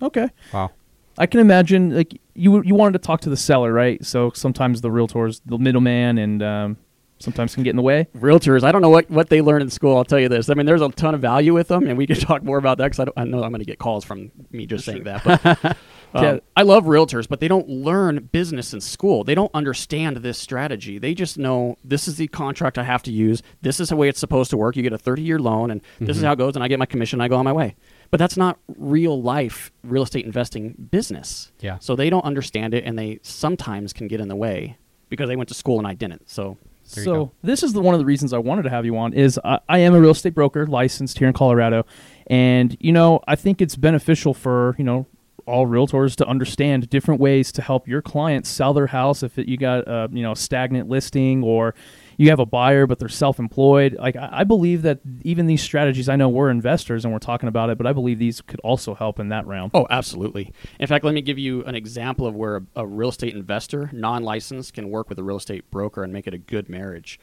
okay 0.00 0.28
Wow. 0.52 0.70
I 1.18 1.26
can 1.26 1.40
imagine 1.40 1.94
like 1.94 2.20
you 2.34 2.62
you 2.62 2.74
wanted 2.74 2.94
to 2.94 2.98
talk 2.98 3.20
to 3.22 3.30
the 3.30 3.36
seller, 3.36 3.72
right? 3.72 4.04
So 4.04 4.32
sometimes 4.34 4.80
the 4.80 4.90
realtors, 4.90 5.40
the 5.46 5.58
middleman, 5.58 6.18
and 6.18 6.42
um, 6.42 6.76
sometimes 7.18 7.54
can 7.54 7.64
get 7.64 7.70
in 7.70 7.76
the 7.76 7.82
way. 7.82 8.06
realtors, 8.16 8.62
I 8.62 8.72
don't 8.72 8.82
know 8.82 8.90
what, 8.90 9.10
what 9.10 9.28
they 9.28 9.40
learn 9.40 9.62
in 9.62 9.70
school. 9.70 9.96
I'll 9.96 10.04
tell 10.04 10.20
you 10.20 10.28
this. 10.28 10.50
I 10.50 10.54
mean, 10.54 10.66
there's 10.66 10.82
a 10.82 10.88
ton 10.90 11.14
of 11.14 11.20
value 11.20 11.54
with 11.54 11.68
them, 11.68 11.86
and 11.86 11.96
we 11.96 12.06
can 12.06 12.16
talk 12.20 12.42
more 12.42 12.58
about 12.58 12.78
that 12.78 12.90
because 12.90 13.08
I, 13.16 13.20
I 13.20 13.24
know 13.24 13.42
I'm 13.42 13.50
going 13.50 13.60
to 13.60 13.64
get 13.64 13.78
calls 13.78 14.04
from 14.04 14.30
me 14.50 14.66
just 14.66 14.84
saying 14.84 15.04
that. 15.04 15.24
But 15.24 15.46
um, 16.14 16.24
Yeah. 16.24 16.38
I 16.56 16.62
love 16.62 16.84
realtors, 16.84 17.28
but 17.28 17.40
they 17.40 17.48
don't 17.48 17.68
learn 17.68 18.28
business 18.32 18.72
in 18.74 18.80
school. 18.80 19.24
They 19.24 19.34
don't 19.34 19.50
understand 19.54 20.18
this 20.18 20.38
strategy. 20.38 20.98
They 20.98 21.14
just 21.14 21.38
know 21.38 21.78
this 21.82 22.06
is 22.06 22.16
the 22.16 22.28
contract 22.28 22.78
I 22.78 22.84
have 22.84 23.02
to 23.04 23.12
use. 23.12 23.42
This 23.62 23.80
is 23.80 23.88
the 23.88 23.96
way 23.96 24.08
it's 24.08 24.20
supposed 24.20 24.50
to 24.50 24.56
work. 24.56 24.76
You 24.76 24.82
get 24.82 24.92
a 24.92 24.98
30 24.98 25.22
year 25.22 25.38
loan, 25.38 25.70
and 25.70 25.80
this 26.00 26.16
is 26.16 26.22
how 26.22 26.32
it 26.32 26.36
goes, 26.36 26.56
and 26.56 26.64
I 26.64 26.68
get 26.68 26.78
my 26.78 26.86
commission. 26.86 27.16
And 27.16 27.22
I 27.22 27.28
go 27.28 27.36
on 27.36 27.44
my 27.44 27.52
way. 27.52 27.76
But 28.10 28.18
that's 28.18 28.36
not 28.36 28.58
real 28.76 29.20
life 29.20 29.72
real 29.82 30.02
estate 30.02 30.24
investing 30.24 30.74
business. 30.90 31.52
Yeah. 31.60 31.78
So 31.80 31.96
they 31.96 32.10
don't 32.10 32.24
understand 32.24 32.74
it, 32.74 32.84
and 32.84 32.98
they 32.98 33.18
sometimes 33.22 33.92
can 33.92 34.08
get 34.08 34.20
in 34.20 34.28
the 34.28 34.36
way 34.36 34.76
because 35.08 35.28
they 35.28 35.36
went 35.36 35.48
to 35.48 35.54
school 35.54 35.78
and 35.78 35.86
I 35.86 35.94
didn't. 35.94 36.28
So 36.28 36.58
There 36.94 37.04
so 37.04 37.32
this 37.42 37.62
is 37.62 37.72
the, 37.72 37.80
one 37.80 37.94
of 37.94 37.98
the 37.98 38.04
reasons 38.04 38.32
I 38.32 38.38
wanted 38.38 38.62
to 38.62 38.70
have 38.70 38.84
you 38.84 38.96
on 38.96 39.12
is 39.12 39.38
I, 39.44 39.60
I 39.68 39.78
am 39.78 39.94
a 39.94 40.00
real 40.00 40.10
estate 40.10 40.34
broker 40.34 40.66
licensed 40.66 41.18
here 41.18 41.28
in 41.28 41.34
Colorado, 41.34 41.86
and 42.26 42.76
you 42.80 42.92
know 42.92 43.20
I 43.26 43.36
think 43.36 43.60
it's 43.60 43.76
beneficial 43.76 44.34
for 44.34 44.74
you 44.78 44.84
know 44.84 45.06
all 45.46 45.66
realtors 45.66 46.16
to 46.16 46.26
understand 46.26 46.88
different 46.88 47.20
ways 47.20 47.52
to 47.52 47.62
help 47.62 47.86
your 47.86 48.00
clients 48.00 48.48
sell 48.48 48.72
their 48.72 48.86
house 48.86 49.22
if 49.22 49.38
it, 49.38 49.46
you 49.46 49.56
got 49.56 49.86
a 49.86 50.08
you 50.12 50.22
know 50.22 50.34
stagnant 50.34 50.88
listing 50.88 51.42
or 51.42 51.74
you 52.16 52.30
have 52.30 52.38
a 52.38 52.46
buyer 52.46 52.86
but 52.86 52.98
they're 52.98 53.08
self-employed. 53.08 53.96
Like 53.98 54.16
I, 54.16 54.28
I 54.32 54.44
believe 54.44 54.82
that 54.82 55.00
even 55.22 55.46
these 55.46 55.62
strategies, 55.62 56.08
I 56.08 56.16
know 56.16 56.28
we're 56.28 56.50
investors 56.50 57.04
and 57.04 57.12
we're 57.12 57.18
talking 57.18 57.48
about 57.48 57.70
it, 57.70 57.78
but 57.78 57.86
I 57.86 57.92
believe 57.92 58.18
these 58.18 58.40
could 58.40 58.60
also 58.60 58.94
help 58.94 59.18
in 59.18 59.28
that 59.28 59.46
realm. 59.46 59.70
Oh, 59.74 59.86
absolutely. 59.90 60.52
In 60.78 60.86
fact, 60.86 61.04
let 61.04 61.14
me 61.14 61.22
give 61.22 61.38
you 61.38 61.64
an 61.64 61.74
example 61.74 62.26
of 62.26 62.34
where 62.34 62.56
a, 62.56 62.62
a 62.76 62.86
real 62.86 63.08
estate 63.08 63.34
investor, 63.34 63.90
non 63.92 64.22
licensed, 64.22 64.74
can 64.74 64.90
work 64.90 65.08
with 65.08 65.18
a 65.18 65.22
real 65.22 65.36
estate 65.36 65.70
broker 65.70 66.02
and 66.02 66.12
make 66.12 66.26
it 66.26 66.34
a 66.34 66.38
good 66.38 66.68
marriage. 66.68 67.18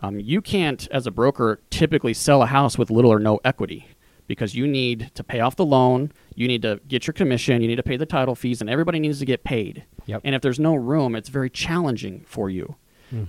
Um, 0.00 0.18
you 0.18 0.40
can't, 0.40 0.88
as 0.90 1.06
a 1.06 1.10
broker, 1.10 1.60
typically 1.70 2.14
sell 2.14 2.42
a 2.42 2.46
house 2.46 2.76
with 2.76 2.90
little 2.90 3.12
or 3.12 3.18
no 3.18 3.40
equity 3.44 3.86
because 4.26 4.54
you 4.54 4.66
need 4.66 5.10
to 5.14 5.22
pay 5.22 5.40
off 5.40 5.56
the 5.56 5.64
loan, 5.64 6.10
you 6.34 6.48
need 6.48 6.62
to 6.62 6.80
get 6.88 7.06
your 7.06 7.12
commission, 7.12 7.60
you 7.60 7.68
need 7.68 7.76
to 7.76 7.82
pay 7.82 7.96
the 7.96 8.06
title 8.06 8.34
fees, 8.34 8.60
and 8.60 8.70
everybody 8.70 8.98
needs 8.98 9.18
to 9.18 9.26
get 9.26 9.44
paid. 9.44 9.84
Yep. 10.06 10.22
And 10.24 10.34
if 10.34 10.42
there's 10.42 10.58
no 10.58 10.74
room, 10.74 11.14
it's 11.14 11.28
very 11.28 11.50
challenging 11.50 12.24
for 12.26 12.48
you. 12.48 12.76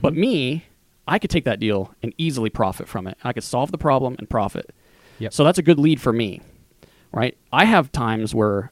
But 0.01 0.15
me, 0.15 0.63
I 1.08 1.20
could 1.20 1.30
take 1.30 1.46
that 1.46 1.60
deal 1.60 1.94
and 2.02 2.14
easily 2.18 2.50
profit 2.50 2.88
from 2.88 3.08
it. 3.08 3.18
I 3.24 3.34
could 3.34 3.44
solve 3.44 3.72
the 3.72 3.78
problem 3.78 4.16
and 4.20 4.30
profit. 4.30 4.74
Yep. 5.20 5.34
So 5.34 5.44
that's 5.44 5.58
a 5.58 5.64
good 5.64 5.80
lead 5.80 6.02
for 6.02 6.14
me, 6.14 6.42
right? 7.12 7.38
I 7.52 7.66
have 7.66 7.92
times 7.92 8.34
where 8.34 8.72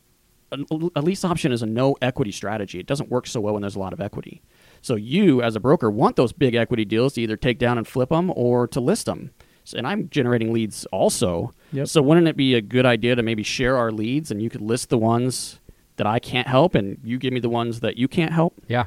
a, 0.52 0.58
a 0.96 1.02
lease 1.02 1.24
option 1.24 1.52
is 1.52 1.62
a 1.62 1.66
no 1.66 1.96
equity 2.02 2.32
strategy. 2.32 2.80
It 2.80 2.86
doesn't 2.88 3.10
work 3.10 3.28
so 3.28 3.42
well 3.42 3.54
when 3.54 3.62
there's 3.62 3.76
a 3.76 3.80
lot 3.80 3.94
of 3.94 4.02
equity. 4.02 4.42
So 4.82 4.96
you, 4.96 5.42
as 5.42 5.56
a 5.56 5.60
broker, 5.60 5.90
want 5.90 6.16
those 6.16 6.34
big 6.34 6.56
equity 6.56 6.86
deals 6.86 7.14
to 7.14 7.22
either 7.22 7.38
take 7.38 7.60
down 7.60 7.78
and 7.78 7.88
flip 7.88 8.10
them 8.10 8.32
or 8.36 8.68
to 8.70 8.80
list 8.80 9.06
them. 9.06 9.32
So, 9.64 9.78
and 9.78 9.86
I'm 9.86 10.10
generating 10.10 10.52
leads 10.52 10.86
also. 10.88 11.54
Yep. 11.72 11.88
So 11.88 12.02
wouldn't 12.02 12.28
it 12.28 12.36
be 12.36 12.56
a 12.56 12.62
good 12.62 12.86
idea 12.86 13.16
to 13.16 13.24
maybe 13.24 13.44
share 13.44 13.78
our 13.78 13.92
leads 13.92 14.32
and 14.32 14.42
you 14.42 14.50
could 14.50 14.62
list 14.62 14.90
the 14.90 14.98
ones 14.98 15.60
that 15.98 16.08
I 16.08 16.20
can't 16.20 16.48
help 16.48 16.74
and 16.74 16.98
you 17.04 17.18
give 17.18 17.32
me 17.32 17.40
the 17.40 17.50
ones 17.50 17.82
that 17.82 17.98
you 17.98 18.08
can't 18.08 18.34
help? 18.34 18.60
Yeah. 18.68 18.86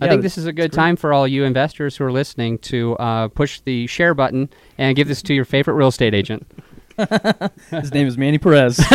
I 0.00 0.06
Yeah, 0.06 0.10
think 0.12 0.22
this 0.22 0.36
is 0.38 0.46
a 0.46 0.52
good 0.52 0.72
time 0.72 0.96
for 0.96 1.12
all 1.12 1.26
you 1.28 1.44
investors 1.44 1.96
who 1.96 2.04
are 2.04 2.12
listening 2.12 2.58
to 2.58 2.96
uh, 2.96 3.28
push 3.28 3.60
the 3.60 3.86
share 3.86 4.12
button 4.14 4.48
and 4.76 4.96
give 4.96 5.06
this 5.08 5.22
to 5.22 5.34
your 5.34 5.44
favorite 5.44 5.74
real 5.74 5.88
estate 5.88 6.14
agent. 6.14 6.46
His 7.70 7.92
name 7.92 8.06
is 8.06 8.16
Manny 8.18 8.38
Perez. 8.38 8.80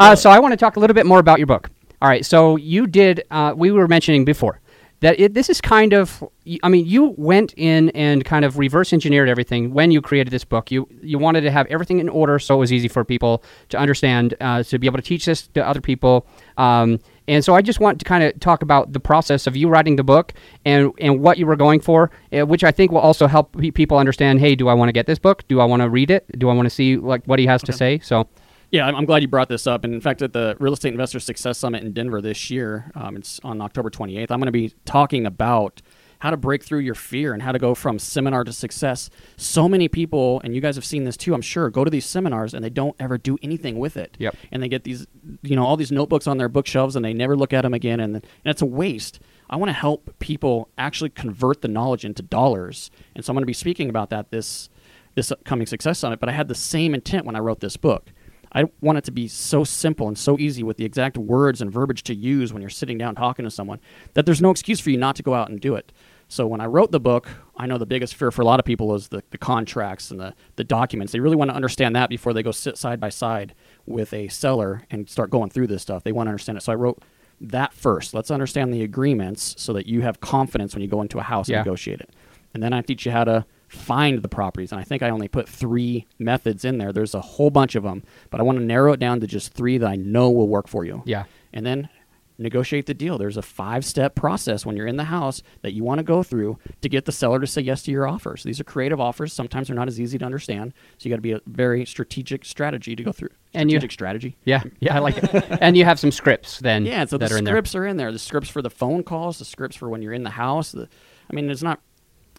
Uh, 0.00 0.16
so 0.16 0.30
I 0.30 0.38
want 0.38 0.52
to 0.52 0.56
talk 0.56 0.76
a 0.76 0.80
little 0.80 0.94
bit 0.94 1.06
more 1.06 1.18
about 1.18 1.38
your 1.38 1.46
book. 1.46 1.70
All 2.02 2.08
right. 2.08 2.24
So 2.26 2.56
you 2.56 2.86
did. 2.86 3.22
Uh, 3.30 3.54
we 3.56 3.70
were 3.70 3.86
mentioning 3.88 4.24
before 4.24 4.60
that 5.00 5.18
it, 5.20 5.34
this 5.34 5.48
is 5.48 5.60
kind 5.60 5.92
of. 5.92 6.22
I 6.62 6.68
mean, 6.68 6.86
you 6.86 7.14
went 7.16 7.54
in 7.56 7.90
and 7.90 8.24
kind 8.24 8.44
of 8.44 8.58
reverse 8.58 8.92
engineered 8.92 9.28
everything 9.28 9.72
when 9.72 9.90
you 9.90 10.02
created 10.02 10.30
this 10.30 10.44
book. 10.44 10.70
You 10.70 10.88
you 11.02 11.18
wanted 11.18 11.42
to 11.42 11.50
have 11.50 11.66
everything 11.68 12.00
in 12.00 12.08
order 12.08 12.38
so 12.38 12.56
it 12.56 12.58
was 12.58 12.72
easy 12.72 12.88
for 12.88 13.04
people 13.04 13.42
to 13.70 13.78
understand, 13.78 14.34
uh, 14.40 14.62
to 14.64 14.78
be 14.78 14.86
able 14.86 14.98
to 14.98 15.02
teach 15.02 15.24
this 15.26 15.46
to 15.48 15.66
other 15.66 15.80
people. 15.80 16.26
Um, 16.56 16.98
and 17.26 17.44
so 17.44 17.54
I 17.54 17.62
just 17.62 17.80
want 17.80 17.98
to 17.98 18.04
kind 18.04 18.22
of 18.22 18.38
talk 18.40 18.62
about 18.62 18.92
the 18.92 19.00
process 19.00 19.46
of 19.46 19.56
you 19.56 19.68
writing 19.68 19.96
the 19.96 20.04
book 20.04 20.32
and 20.64 20.92
and 20.98 21.20
what 21.20 21.38
you 21.38 21.46
were 21.46 21.56
going 21.56 21.80
for, 21.80 22.10
uh, 22.32 22.46
which 22.46 22.64
I 22.64 22.70
think 22.70 22.92
will 22.92 23.00
also 23.00 23.26
help 23.26 23.56
people 23.74 23.98
understand. 23.98 24.40
Hey, 24.40 24.54
do 24.54 24.68
I 24.68 24.74
want 24.74 24.88
to 24.88 24.92
get 24.92 25.06
this 25.06 25.18
book? 25.18 25.46
Do 25.48 25.60
I 25.60 25.64
want 25.64 25.82
to 25.82 25.88
read 25.88 26.10
it? 26.10 26.26
Do 26.38 26.48
I 26.48 26.54
want 26.54 26.66
to 26.66 26.70
see 26.70 26.96
like 26.96 27.24
what 27.26 27.38
he 27.38 27.46
has 27.46 27.62
to 27.62 27.72
say? 27.72 27.98
So. 28.00 28.28
Yeah, 28.70 28.88
I'm, 28.88 28.96
I'm 28.96 29.04
glad 29.04 29.22
you 29.22 29.28
brought 29.28 29.48
this 29.48 29.68
up. 29.68 29.84
And 29.84 29.94
in 29.94 30.00
fact, 30.00 30.20
at 30.20 30.32
the 30.32 30.56
Real 30.58 30.72
Estate 30.72 30.90
Investor 30.90 31.20
Success 31.20 31.58
Summit 31.58 31.84
in 31.84 31.92
Denver 31.92 32.20
this 32.20 32.50
year, 32.50 32.90
um, 32.96 33.16
it's 33.16 33.38
on 33.44 33.60
October 33.60 33.88
28th, 33.88 34.32
I'm 34.32 34.40
going 34.40 34.46
to 34.46 34.52
be 34.52 34.74
talking 34.84 35.26
about 35.26 35.80
how 36.24 36.30
to 36.30 36.38
break 36.38 36.64
through 36.64 36.78
your 36.78 36.94
fear 36.94 37.34
and 37.34 37.42
how 37.42 37.52
to 37.52 37.58
go 37.58 37.74
from 37.74 37.98
seminar 37.98 38.44
to 38.44 38.50
success. 38.50 39.10
So 39.36 39.68
many 39.68 39.88
people, 39.88 40.40
and 40.42 40.54
you 40.54 40.62
guys 40.62 40.74
have 40.74 40.84
seen 40.86 41.04
this 41.04 41.18
too, 41.18 41.34
I'm 41.34 41.42
sure, 41.42 41.68
go 41.68 41.84
to 41.84 41.90
these 41.90 42.06
seminars 42.06 42.54
and 42.54 42.64
they 42.64 42.70
don't 42.70 42.96
ever 42.98 43.18
do 43.18 43.36
anything 43.42 43.78
with 43.78 43.98
it. 43.98 44.16
Yep. 44.18 44.34
And 44.50 44.62
they 44.62 44.68
get 44.70 44.84
these, 44.84 45.06
you 45.42 45.54
know, 45.54 45.66
all 45.66 45.76
these 45.76 45.92
notebooks 45.92 46.26
on 46.26 46.38
their 46.38 46.48
bookshelves 46.48 46.96
and 46.96 47.04
they 47.04 47.12
never 47.12 47.36
look 47.36 47.52
at 47.52 47.60
them 47.60 47.74
again. 47.74 48.00
And, 48.00 48.14
and 48.14 48.24
it's 48.46 48.62
a 48.62 48.66
waste. 48.66 49.20
I 49.50 49.56
want 49.56 49.68
to 49.68 49.74
help 49.74 50.18
people 50.18 50.70
actually 50.78 51.10
convert 51.10 51.60
the 51.60 51.68
knowledge 51.68 52.06
into 52.06 52.22
dollars. 52.22 52.90
And 53.14 53.22
so 53.22 53.30
I'm 53.30 53.34
going 53.34 53.42
to 53.42 53.46
be 53.46 53.52
speaking 53.52 53.90
about 53.90 54.08
that 54.08 54.30
this 54.30 54.70
this 55.16 55.30
upcoming 55.30 55.66
success 55.66 55.98
summit, 55.98 56.20
but 56.20 56.30
I 56.30 56.32
had 56.32 56.48
the 56.48 56.56
same 56.56 56.94
intent 56.94 57.24
when 57.26 57.36
I 57.36 57.38
wrote 57.38 57.60
this 57.60 57.76
book. 57.76 58.10
I 58.54 58.66
want 58.80 58.98
it 58.98 59.04
to 59.04 59.10
be 59.10 59.26
so 59.26 59.64
simple 59.64 60.06
and 60.06 60.16
so 60.16 60.38
easy 60.38 60.62
with 60.62 60.76
the 60.76 60.84
exact 60.84 61.18
words 61.18 61.60
and 61.60 61.72
verbiage 61.72 62.04
to 62.04 62.14
use 62.14 62.52
when 62.52 62.62
you're 62.62 62.70
sitting 62.70 62.96
down 62.96 63.16
talking 63.16 63.44
to 63.44 63.50
someone 63.50 63.80
that 64.14 64.26
there's 64.26 64.40
no 64.40 64.50
excuse 64.50 64.78
for 64.78 64.90
you 64.90 64.96
not 64.96 65.16
to 65.16 65.24
go 65.24 65.34
out 65.34 65.50
and 65.50 65.60
do 65.60 65.74
it. 65.74 65.92
So 66.28 66.46
when 66.46 66.60
I 66.60 66.66
wrote 66.66 66.90
the 66.90 67.00
book, 67.00 67.28
I 67.56 67.66
know 67.66 67.78
the 67.78 67.86
biggest 67.86 68.14
fear 68.14 68.30
for 68.30 68.42
a 68.42 68.44
lot 68.44 68.58
of 68.58 68.64
people 68.66 68.94
is 68.94 69.08
the, 69.08 69.22
the 69.30 69.38
contracts 69.38 70.10
and 70.10 70.18
the, 70.18 70.34
the 70.56 70.64
documents. 70.64 71.12
They 71.12 71.20
really 71.20 71.36
want 71.36 71.50
to 71.50 71.54
understand 71.54 71.94
that 71.96 72.08
before 72.08 72.32
they 72.32 72.42
go 72.42 72.50
sit 72.50 72.76
side 72.76 72.98
by 72.98 73.10
side 73.10 73.54
with 73.86 74.12
a 74.12 74.28
seller 74.28 74.82
and 74.90 75.08
start 75.08 75.30
going 75.30 75.50
through 75.50 75.68
this 75.68 75.82
stuff. 75.82 76.02
They 76.02 76.12
want 76.12 76.26
to 76.26 76.30
understand 76.30 76.58
it. 76.58 76.62
So 76.62 76.72
I 76.72 76.76
wrote 76.76 77.02
that 77.40 77.72
first. 77.72 78.14
Let's 78.14 78.30
understand 78.30 78.72
the 78.72 78.82
agreements 78.82 79.54
so 79.58 79.72
that 79.74 79.86
you 79.86 80.00
have 80.02 80.20
confidence 80.20 80.74
when 80.74 80.82
you 80.82 80.88
go 80.88 81.02
into 81.02 81.18
a 81.18 81.22
house 81.22 81.48
Yeah. 81.48 81.58
and 81.58 81.66
negotiate 81.66 82.00
it. 82.00 82.10
And 82.54 82.62
then 82.62 82.72
I 82.72 82.80
teach 82.82 83.04
you 83.06 83.12
how 83.12 83.24
to 83.24 83.44
find 83.68 84.22
the 84.22 84.28
properties. 84.28 84.70
And 84.72 84.80
I 84.80 84.84
think 84.84 85.02
I 85.02 85.10
only 85.10 85.26
put 85.28 85.48
three 85.48 86.06
methods 86.18 86.64
in 86.64 86.78
there. 86.78 86.92
There's 86.92 87.14
a 87.14 87.20
whole 87.20 87.50
bunch 87.50 87.74
of 87.74 87.82
them, 87.82 88.04
but 88.30 88.40
I 88.40 88.44
want 88.44 88.58
to 88.58 88.64
narrow 88.64 88.92
it 88.92 89.00
down 89.00 89.20
to 89.20 89.26
just 89.26 89.52
three 89.52 89.78
that 89.78 89.86
I 89.88 89.96
know 89.96 90.30
will 90.30 90.48
work 90.48 90.68
for 90.68 90.84
you. 90.84 91.02
Yeah. 91.04 91.24
And 91.52 91.66
then 91.66 91.88
negotiate 92.38 92.86
the 92.86 92.94
deal. 92.94 93.16
There's 93.18 93.36
a 93.36 93.42
five 93.42 93.84
step 93.84 94.14
process 94.14 94.66
when 94.66 94.76
you're 94.76 94.86
in 94.86 94.96
the 94.96 95.04
house 95.04 95.42
that 95.62 95.72
you 95.72 95.84
want 95.84 95.98
to 95.98 96.02
go 96.02 96.22
through 96.22 96.58
to 96.80 96.88
get 96.88 97.04
the 97.04 97.12
seller 97.12 97.38
to 97.40 97.46
say 97.46 97.62
yes 97.62 97.82
to 97.84 97.90
your 97.90 98.06
offers. 98.06 98.42
These 98.42 98.60
are 98.60 98.64
creative 98.64 99.00
offers. 99.00 99.32
Sometimes 99.32 99.68
they're 99.68 99.76
not 99.76 99.88
as 99.88 100.00
easy 100.00 100.18
to 100.18 100.24
understand. 100.24 100.74
So 100.98 101.08
you 101.08 101.10
got 101.12 101.16
to 101.16 101.22
be 101.22 101.32
a 101.32 101.40
very 101.46 101.84
strategic 101.84 102.44
strategy 102.44 102.96
to 102.96 103.02
go 103.02 103.12
through. 103.12 103.30
And 103.52 103.70
you- 103.70 103.76
Strategic 103.76 103.92
strategy. 103.92 104.36
Yeah, 104.44 104.62
yeah, 104.80 104.96
I 104.96 104.98
like 104.98 105.16
it. 105.18 105.46
and 105.60 105.76
you 105.76 105.84
have 105.84 106.00
some 106.00 106.10
scripts 106.10 106.58
then. 106.58 106.86
Yeah, 106.86 107.04
so 107.04 107.18
that 107.18 107.28
the 107.28 107.36
are 107.36 107.38
in 107.38 107.46
scripts 107.46 107.74
are 107.74 107.86
in 107.86 107.96
there. 107.96 108.10
The 108.10 108.18
scripts 108.18 108.50
for 108.50 108.62
the 108.62 108.70
phone 108.70 109.04
calls, 109.04 109.38
the 109.38 109.44
scripts 109.44 109.76
for 109.76 109.88
when 109.88 110.02
you're 110.02 110.12
in 110.12 110.24
the 110.24 110.30
house. 110.30 110.72
The, 110.72 110.88
I 111.30 111.34
mean, 111.34 111.48
it's 111.50 111.62
not 111.62 111.80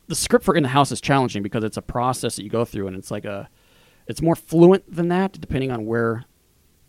the 0.08 0.16
script 0.16 0.44
for 0.46 0.56
in 0.56 0.64
the 0.64 0.70
house 0.70 0.92
is 0.92 1.00
challenging 1.02 1.42
because 1.42 1.64
it's 1.64 1.78
a 1.78 1.82
process 1.82 2.36
that 2.36 2.44
you 2.44 2.50
go 2.50 2.66
through, 2.66 2.88
and 2.88 2.96
it's 2.98 3.10
like 3.12 3.26
a, 3.26 3.50
it's 4.08 4.22
more 4.22 4.36
fluent 4.36 4.94
than 4.94 5.08
that 5.08 5.32
depending 5.40 5.72
on 5.72 5.86
where 5.86 6.26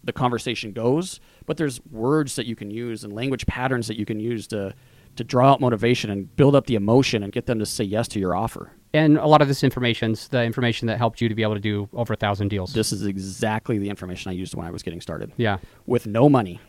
the 0.07 0.13
conversation 0.13 0.73
goes. 0.73 1.21
But 1.45 1.57
there's 1.57 1.81
words 1.91 2.37
that 2.37 2.47
you 2.47 2.57
can 2.57 2.71
use 2.71 3.05
and 3.05 3.13
language 3.13 3.47
patterns 3.47 3.89
that 3.89 3.99
you 3.99 4.07
can 4.07 4.21
use 4.21 4.47
to 4.49 4.75
to 5.17 5.25
draw 5.25 5.53
out 5.53 5.61
motivation 5.63 6.11
and 6.11 6.35
build 6.37 6.55
up 6.55 6.67
the 6.67 6.75
emotion 6.75 7.23
and 7.23 7.33
get 7.33 7.47
them 7.47 7.59
to 7.59 7.65
say 7.65 7.83
yes 7.83 8.07
to 8.07 8.21
your 8.21 8.37
offer. 8.37 8.71
And 8.93 9.17
a 9.17 9.27
lot 9.27 9.41
of 9.41 9.49
this 9.49 9.65
information's 9.65 10.29
the 10.29 10.45
information 10.45 10.89
that 10.89 10.99
helped 10.99 11.23
you 11.23 11.29
to 11.29 11.35
be 11.35 11.43
able 11.43 11.55
to 11.55 11.61
do 11.61 11.89
over 11.95 12.13
a 12.13 12.17
thousand 12.17 12.49
deals. 12.49 12.75
This 12.75 12.93
is 12.93 13.07
exactly 13.07 13.79
the 13.79 13.89
information 13.89 14.31
I 14.31 14.35
used 14.35 14.55
when 14.55 14.67
I 14.67 14.71
was 14.71 14.83
getting 14.83 15.01
started. 15.01 15.33
yeah. 15.37 15.59
with 15.87 16.07
no 16.07 16.29
money. 16.29 16.61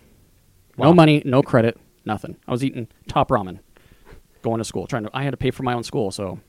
Wow. 0.78 0.88
No 0.88 0.94
money, 0.94 1.22
no 1.26 1.42
credit, 1.42 1.78
nothing. 2.06 2.38
I 2.48 2.52
was 2.52 2.64
eating 2.64 2.88
top 3.08 3.30
ramen, 3.30 3.60
going 4.44 4.60
to 4.60 4.64
school, 4.64 4.88
trying 4.88 5.04
to. 5.04 5.10
I 5.14 5.24
had 5.24 5.32
to 5.32 5.38
pay 5.38 5.52
for 5.52 5.64
my 5.64 5.74
own 5.74 5.84
school, 5.84 6.12
so 6.12 6.40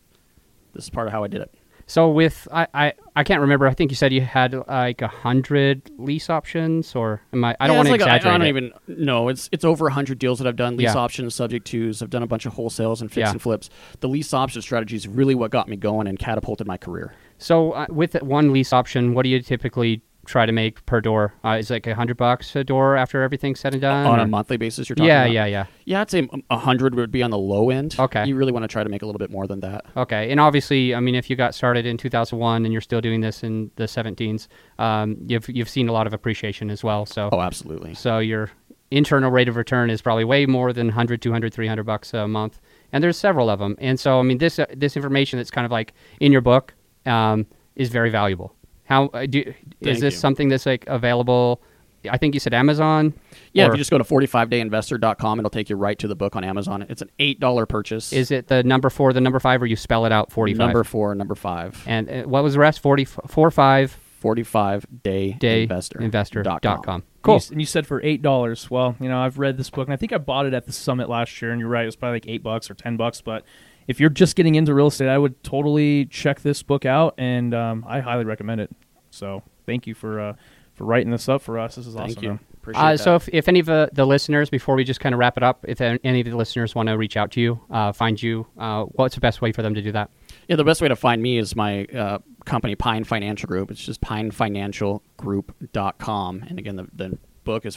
this 0.75 0.85
is 0.85 0.91
part 0.91 1.07
of 1.07 1.13
how 1.13 1.25
I 1.25 1.29
did 1.29 1.41
it. 1.41 1.55
So 1.89 2.11
with 2.11 2.47
I, 2.53 2.67
I 2.75 2.93
I 3.17 3.25
can't 3.25 3.41
remember. 3.41 3.67
I 3.67 3.73
think 3.73 3.91
you 3.91 3.97
said 3.97 4.13
you 4.13 4.21
had 4.21 4.53
like 4.69 5.01
a 5.01 5.09
hundred 5.09 5.91
lease 5.99 6.29
options, 6.29 6.95
or 6.95 7.23
am 7.33 7.43
I? 7.45 7.57
I 7.59 7.67
don't 7.67 7.75
Yeah, 7.75 7.79
want 7.79 7.87
to 7.87 7.93
like 7.93 8.01
exaggerate. 8.03 8.27
I, 8.35 8.39
don't 8.39 8.47
it. 8.47 8.49
even 8.51 8.73
know. 8.87 9.29
It's 9.29 9.49
it's 9.53 9.65
over 9.65 9.89
hundred 9.89 10.19
deals 10.19 10.39
that 10.39 10.47
I've 10.47 10.55
done. 10.57 10.77
Lease 10.77 10.85
Yeah. 10.95 10.97
options, 11.01 11.35
subject 11.35 11.67
twos. 11.67 12.03
I've 12.03 12.11
done 12.11 12.23
a 12.23 12.27
bunch 12.27 12.45
of 12.45 12.53
wholesales 12.55 13.01
and 13.01 13.11
fix 13.11 13.25
Yeah. 13.27 13.31
and 13.33 13.41
flips. 13.43 13.71
The 14.01 14.09
lease 14.09 14.35
option 14.35 14.61
strategy 14.61 14.97
is 14.97 15.09
really 15.09 15.35
what 15.35 15.51
got 15.51 15.67
me 15.67 15.77
going 15.77 16.07
and 16.07 16.19
catapulted 16.19 16.67
my 16.67 16.77
career. 16.77 17.15
So 17.39 17.73
uh, 17.73 17.87
with 17.89 18.23
one 18.23 18.53
lease 18.53 18.73
option, 18.75 19.15
what 19.15 19.23
do 19.23 19.31
you 19.31 19.41
typically 19.41 20.03
try 20.29 20.47
to 20.47 20.53
make 20.53 20.85
per 20.87 21.01
door? 21.01 21.35
Uh, 21.45 21.57
is 21.59 21.71
like 21.71 21.87
a 21.87 21.95
hundred 21.95 22.17
bucks 22.17 22.55
a 22.55 22.63
door 22.63 22.97
after 22.97 23.23
everything's 23.23 23.59
said 23.61 23.73
and 23.75 23.81
done? 23.83 24.07
On 24.07 24.21
or- 24.21 24.23
a 24.23 24.27
monthly 24.27 24.57
basis, 24.57 24.89
you're 24.89 24.95
talking 24.97 25.09
Yeah, 25.09 25.23
about? 25.25 25.33
yeah, 25.33 25.47
yeah. 25.47 25.65
Yeah, 25.85 26.01
I'd 26.03 26.11
say 26.11 26.29
a 26.51 26.57
hundred 26.59 26.95
would 26.95 27.11
be 27.11 27.23
on 27.23 27.31
the 27.31 27.39
low 27.39 27.71
end. 27.71 27.97
Okay. 27.99 28.27
You 28.27 28.37
really 28.37 28.53
want 28.53 28.63
to 28.65 28.69
try 28.69 28.85
to 28.85 28.89
make 28.91 29.03
a 29.03 29.07
little 29.07 29.19
bit 29.19 29.31
more 29.31 29.47
than 29.47 29.61
that. 29.61 29.85
Okay, 29.97 30.31
and 30.31 30.39
obviously, 30.39 30.95
I 30.95 31.01
mean, 31.01 31.15
if 31.15 31.29
you 31.31 31.35
got 31.37 31.55
started 31.55 31.87
in 31.87 31.97
2001 31.97 32.65
and 32.65 32.73
you're 32.73 32.81
still 32.81 33.01
doing 33.01 33.21
this 33.23 33.43
in 33.43 33.71
the 33.77 33.85
17s, 33.85 34.47
um, 34.79 35.17
you've 35.27 35.49
you've 35.49 35.69
seen 35.69 35.89
a 35.89 35.93
lot 35.93 36.07
of 36.07 36.13
appreciation 36.13 36.71
as 36.71 36.85
well. 36.85 37.07
So 37.07 37.29
Oh, 37.33 37.41
absolutely. 37.41 37.95
so 37.95 38.19
you're 38.19 38.51
internal 38.91 39.31
rate 39.31 39.49
of 39.49 39.57
return 39.57 39.91
is 39.91 40.01
probably 40.01 40.25
way 40.25 40.47
more 40.47 40.73
than 40.73 40.87
100, 40.87 41.21
200, 41.21 41.53
300 41.53 41.85
bucks 41.85 42.15
a 42.15 42.27
month. 42.27 42.59
And 42.91 43.05
there's 43.05 43.19
several 43.19 43.51
of 43.51 43.59
them. 43.59 43.77
And 43.79 44.01
so, 44.01 44.19
I 44.19 44.23
mean, 44.23 44.39
this 44.39 44.59
uh, 44.59 44.65
this 44.75 44.97
information 44.97 45.39
that's 45.39 45.51
kind 45.51 45.67
of 45.67 45.71
like 45.71 45.93
in 46.21 46.33
your 46.33 46.41
book 46.41 46.73
um, 47.05 47.47
is 47.77 47.91
very 47.91 48.09
valuable. 48.11 48.55
How 48.89 49.07
uh, 49.09 49.27
do 49.27 49.41
is 49.41 49.55
Thank 49.83 49.99
this 50.01 50.15
you. 50.15 50.19
something 50.21 50.49
that's 50.49 50.67
like 50.67 50.85
available? 50.87 51.61
I 52.09 52.17
think 52.17 52.33
you 52.33 52.41
said 52.41 52.55
Amazon. 52.55 53.13
Yeah, 53.53 53.67
if 53.67 53.73
you 53.73 53.79
just 53.79 53.91
go 53.91 53.99
to 53.99 54.05
45dayinvestor.com, 54.05 55.39
it'll 55.41 55.51
take 55.51 55.69
you 55.69 55.77
right 55.77 55.99
to 55.99 56.07
the 56.09 56.15
book 56.15 56.37
on 56.37 56.45
Amazon. 56.45 56.87
It's 56.89 57.03
an 57.03 57.11
$8 57.19 57.69
purchase. 57.69 58.13
is 58.13 58.31
it 58.31 58.47
the 58.47 58.63
number 58.63 58.89
four, 58.89 59.13
the 59.13 59.21
number 59.21 59.41
five, 59.41 59.61
or 59.61 59.67
you 59.67 59.75
spell 59.77 60.07
it 60.07 60.13
out 60.13 60.31
45? 60.31 60.59
number 60.59 60.85
four, 60.85 61.15
number 61.17 61.35
five. 61.35 61.83
And 61.87 62.09
uh, 62.09 62.23
what 62.23 62.43
was 62.45 62.55
the 62.55 62.61
rest? 62.61 62.81
44, 62.81 63.51
5 63.51 63.99
45dayinvestor.com. 64.23 66.11
dayinvestor.com. 66.11 66.95
And 66.95 67.03
Cool. 67.23 67.35
you, 67.35 67.39
s- 67.39 67.51
and 67.51 67.61
you 67.61 67.67
said 67.67 67.87
for 67.87 68.03
eight 68.03 68.23
dollars. 68.23 68.71
Well, 68.71 68.97
you 69.01 69.09
know, 69.09 69.21
I've 69.21 69.39
read 69.39 69.57
this 69.57 69.71
book, 69.71 69.87
and 69.89 69.93
I 69.93 69.97
think 69.97 70.13
I 70.13 70.19
bought 70.19 70.47
it 70.47 70.55
at 70.55 70.67
the 70.67 70.73
summit 70.73 71.09
last 71.09 71.41
year. 71.43 71.51
And 71.51 71.61
you're 71.61 71.69
right, 71.69 71.83
it 71.83 71.87
was 71.87 71.97
probably 71.97 72.17
like 72.17 72.29
eight 72.29 72.43
bucks 72.43 72.71
or 72.71 72.75
ten 72.75 72.97
bucks. 72.97 73.21
But 73.21 73.45
if 73.89 73.99
you're 73.99 74.11
just 74.11 74.37
getting 74.37 74.55
into 74.55 74.73
real 74.75 74.87
estate, 74.87 75.09
I 75.09 75.19
would 75.19 75.43
totally 75.43 76.07
check 76.07 76.41
this 76.43 76.63
book 76.63 76.85
out, 76.87 77.15
and 77.19 77.53
um, 77.55 77.85
I 77.89 77.99
highly 78.01 78.25
recommend 78.25 78.61
it. 78.61 78.71
So 79.11 79.43
thank 79.67 79.89
you 79.89 79.95
for 79.95 80.21
uh, 80.21 80.35
for 80.75 80.85
writing 80.85 81.11
this 81.11 81.29
up 81.29 81.43
for 81.43 81.59
us. 81.59 81.75
This 81.75 81.89
is 81.89 81.95
Thank 81.95 82.11
awesome. 82.19 82.23
you. 82.25 82.39
Appreciate 82.59 82.83
Uh, 82.83 82.91
that. 82.93 82.99
so, 82.99 83.15
if, 83.17 83.29
if 83.33 83.49
any 83.49 83.59
of 83.61 83.69
uh, 83.69 83.89
the 83.93 84.05
listeners, 84.05 84.51
before 84.51 84.75
we 84.77 84.85
just 84.85 85.01
kind 85.01 85.15
of 85.15 85.19
wrap 85.19 85.37
it 85.37 85.43
up, 85.43 85.65
if 85.67 85.81
any 85.81 86.21
of 86.21 86.27
the 86.27 86.37
listeners 86.37 86.75
want 86.75 86.89
to 86.89 86.97
reach 86.99 87.17
out 87.17 87.31
to 87.33 87.41
you, 87.41 87.61
uh, 87.71 87.93
find 87.93 88.23
you, 88.23 88.47
uh, 88.59 88.85
what's 88.85 89.15
the 89.15 89.21
best 89.21 89.41
way 89.41 89.53
for 89.53 89.63
them 89.63 89.75
to 89.75 89.81
do 89.83 89.91
that? 89.93 90.11
Yeah, 90.49 90.57
the 90.57 90.65
best 90.65 90.83
way 90.83 90.89
to 90.89 90.97
find 90.97 91.23
me 91.23 91.39
is 91.39 91.57
my 91.57 91.85
uh, 91.87 92.19
company, 92.45 92.75
Pine 92.77 93.05
Financial 93.05 93.47
Group. 93.47 93.71
It's 93.71 93.83
just 93.85 94.01
pinefinancialgroup.com. 94.03 96.45
And 96.49 96.59
again, 96.59 96.77
the, 96.77 96.87
the 96.95 97.19
book 97.49 97.65
is 97.65 97.75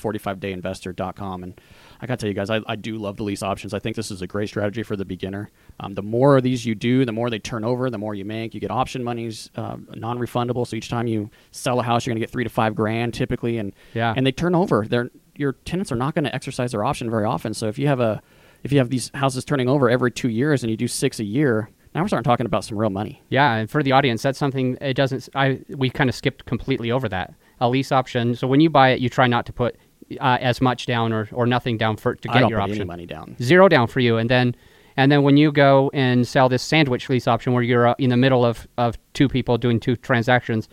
45dayinvestor.com. 0.66 1.44
And 1.44 1.62
I 2.02 2.06
got 2.08 2.20
to 2.20 2.24
tell 2.24 2.28
you 2.28 2.34
guys, 2.34 2.50
I, 2.50 2.62
I 2.68 2.76
do 2.76 2.98
love 2.98 3.18
the 3.18 3.24
lease 3.24 3.42
options. 3.42 3.74
I 3.74 3.80
think 3.80 3.96
this 3.96 4.12
is 4.12 4.22
a 4.22 4.28
great 4.28 4.50
strategy 4.50 4.84
for 4.84 4.96
the 4.96 5.06
beginner. 5.06 5.50
Um, 5.80 5.94
the 5.96 6.02
more 6.02 6.38
of 6.38 6.44
these 6.44 6.66
you 6.66 6.76
do, 6.76 7.06
the 7.06 7.12
more 7.12 7.30
they 7.30 7.40
turn 7.40 7.64
over, 7.64 7.90
the 7.90 7.98
more 7.98 8.14
you 8.14 8.26
make. 8.26 8.54
You 8.54 8.60
get 8.60 8.70
option 8.72 9.04
monies, 9.04 9.50
uh, 9.56 9.78
non 9.96 10.20
refundable. 10.20 10.68
So 10.68 10.76
each 10.76 10.90
time 10.90 11.08
you 11.08 11.30
sell 11.52 11.80
a 11.80 11.84
house, 11.84 12.06
you're 12.06 12.12
going 12.14 12.20
to 12.20 12.26
get 12.26 12.32
three 12.32 12.44
to 12.44 12.50
five 12.50 12.76
grand 12.76 13.14
typically. 13.14 13.58
And, 13.58 13.74
Yeah. 13.94 14.14
and 14.16 14.26
they 14.26 14.32
turn 14.32 14.56
over. 14.56 14.86
They're, 14.86 15.10
your 15.36 15.54
tenants 15.54 15.92
are 15.92 15.96
not 15.96 16.14
going 16.16 16.26
to 16.26 16.36
exercise 16.36 16.74
their 16.74 16.84
option 16.84 17.10
very 17.10 17.26
often. 17.26 17.54
So 17.54 17.68
if 17.68 17.80
you 17.80 17.88
have 17.88 18.00
a 18.00 18.22
if 18.64 18.72
you 18.72 18.78
have 18.78 18.92
these 18.92 19.10
houses 19.16 19.44
turning 19.44 19.68
over 19.68 19.90
every 19.90 20.12
two 20.12 20.30
years 20.30 20.62
and 20.62 20.70
you 20.70 20.78
do 20.78 20.88
six 20.88 21.20
a 21.20 21.24
year, 21.24 21.72
now 21.96 22.02
we're 22.02 22.08
starting 22.08 22.24
talking 22.24 22.46
about 22.46 22.64
some 22.64 22.78
real 22.78 22.92
money. 22.92 23.20
Yeah, 23.30 23.56
and 23.56 23.68
for 23.68 23.82
the 23.82 23.92
audience, 23.92 24.22
that's 24.22 24.38
something 24.38 24.78
it 24.80 24.94
doesn't. 24.94 25.30
I 25.34 25.62
we 25.70 25.90
kind 25.90 26.10
of 26.12 26.16
skipped 26.16 26.46
completely 26.46 26.92
over 26.92 27.10
that 27.10 27.34
a 27.62 27.70
lease 27.70 27.92
option. 27.94 28.36
So 28.36 28.46
when 28.48 28.60
you 28.60 28.70
buy 28.70 28.90
it, 28.90 29.00
you 29.00 29.08
try 29.10 29.28
not 29.28 29.46
to 29.46 29.54
put 29.54 29.78
uh, 30.20 30.38
as 30.42 30.60
much 30.60 30.86
down 30.88 31.14
or, 31.14 31.30
or 31.32 31.46
nothing 31.46 31.78
down 31.78 31.96
for 31.96 32.16
to 32.16 32.30
I 32.30 32.34
get 32.34 32.40
don't 32.42 32.50
your 32.50 32.60
put 32.60 32.64
option. 32.64 32.78
any 32.82 32.86
money 32.86 33.06
down. 33.06 33.38
Zero 33.42 33.70
down 33.70 33.88
for 33.88 34.02
you, 34.02 34.18
and 34.18 34.30
then 34.30 34.56
and 34.98 35.10
then 35.10 35.24
when 35.24 35.38
you 35.38 35.54
go 35.54 35.90
and 35.94 36.28
sell 36.28 36.50
this 36.50 36.62
sandwich 36.62 37.08
lease 37.08 37.28
option 37.28 37.54
where 37.54 37.64
you're 37.64 37.88
uh, 37.88 37.96
in 37.98 38.10
the 38.10 38.18
middle 38.18 38.44
of 38.44 38.68
of 38.78 38.98
two 39.14 39.30
people 39.30 39.58
doing 39.58 39.80
two 39.80 39.96
transactions, 39.96 40.68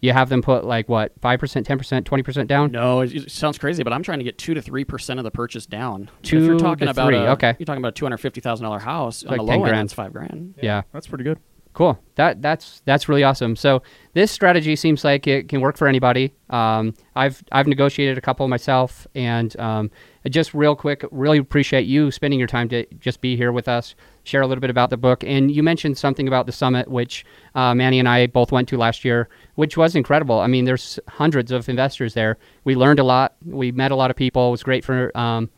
you 0.00 0.12
have 0.12 0.28
them 0.28 0.42
put 0.42 0.64
like 0.64 0.88
what 0.88 1.12
five 1.20 1.38
percent, 1.38 1.66
ten 1.66 1.78
percent, 1.78 2.04
twenty 2.06 2.24
percent 2.24 2.48
down. 2.48 2.72
No, 2.72 3.00
it, 3.02 3.14
it 3.14 3.30
sounds 3.30 3.58
crazy, 3.58 3.84
but 3.84 3.92
I'm 3.92 4.02
trying 4.02 4.18
to 4.18 4.24
get 4.24 4.38
two 4.38 4.54
to 4.54 4.62
three 4.62 4.82
percent 4.84 5.20
of 5.20 5.24
the 5.24 5.30
purchase 5.30 5.66
down. 5.66 6.10
if 6.22 6.30
Two 6.30 6.44
you're 6.44 6.58
talking 6.58 6.86
to 6.86 6.90
about 6.90 7.06
three, 7.06 7.16
a, 7.18 7.30
okay. 7.32 7.54
You're 7.60 7.66
talking 7.66 7.80
about 7.82 7.90
a 7.90 7.92
two 7.92 8.06
hundred 8.06 8.16
fifty 8.18 8.40
thousand 8.40 8.64
dollar 8.64 8.80
house 8.80 9.22
on 9.22 9.30
Like 9.36 9.40
the 9.42 9.46
10 9.46 9.46
low 9.46 9.64
end. 9.66 9.70
grand. 9.70 9.84
It's 9.86 9.94
five 9.94 10.12
grand. 10.12 10.54
yeah. 10.60 10.82
That's 10.92 11.06
pretty 11.06 11.22
good. 11.24 11.38
Cool. 11.80 11.98
That 12.16 12.42
that's 12.42 12.82
that's 12.84 13.08
really 13.08 13.24
awesome. 13.24 13.56
So 13.56 13.82
this 14.12 14.30
strategy 14.30 14.76
seems 14.76 15.02
like 15.02 15.26
it 15.26 15.48
can 15.48 15.62
work 15.62 15.78
for 15.78 15.88
anybody. 15.88 16.34
Um, 16.50 16.92
I've 17.16 17.42
I've 17.52 17.66
negotiated 17.66 18.18
a 18.18 18.20
couple 18.20 18.46
myself, 18.48 19.06
and 19.14 19.58
um, 19.58 19.90
just 20.28 20.52
real 20.52 20.76
quick, 20.76 21.06
really 21.10 21.38
appreciate 21.38 21.86
you 21.86 22.10
spending 22.10 22.38
your 22.38 22.48
time 22.48 22.68
to 22.68 22.84
just 22.98 23.22
be 23.22 23.34
here 23.34 23.50
with 23.50 23.66
us, 23.66 23.94
share 24.24 24.42
a 24.42 24.46
little 24.46 24.60
bit 24.60 24.68
about 24.68 24.90
the 24.90 24.98
book. 24.98 25.24
And 25.24 25.50
you 25.50 25.62
mentioned 25.62 25.96
something 25.96 26.28
about 26.28 26.44
the 26.44 26.52
summit, 26.52 26.86
which 26.86 27.24
uh, 27.54 27.74
Manny 27.74 27.98
and 27.98 28.06
I 28.10 28.26
both 28.26 28.52
went 28.52 28.68
to 28.68 28.76
last 28.76 29.02
year, 29.02 29.30
which 29.54 29.78
was 29.78 29.96
incredible. 29.96 30.38
I 30.38 30.48
mean, 30.48 30.66
there's 30.66 31.00
hundreds 31.08 31.50
of 31.50 31.66
investors 31.66 32.12
there. 32.12 32.36
We 32.64 32.74
learned 32.74 32.98
a 32.98 33.04
lot. 33.04 33.36
We 33.46 33.72
met 33.72 33.90
a 33.90 33.96
lot 33.96 34.10
of 34.10 34.18
people. 34.18 34.48
It 34.48 34.50
was 34.50 34.62
great 34.62 34.84
for 34.84 35.16
um, 35.16 35.48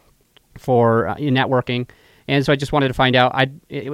for 0.57 1.09
uh, 1.09 1.17
networking. 1.17 1.89
And 2.29 2.45
so 2.45 2.53
I 2.53 2.57
just 2.57 2.73
wanted 2.73 2.89
to 2.89 2.95
find 2.95 3.17
out, 3.17 3.33
I 3.35 3.47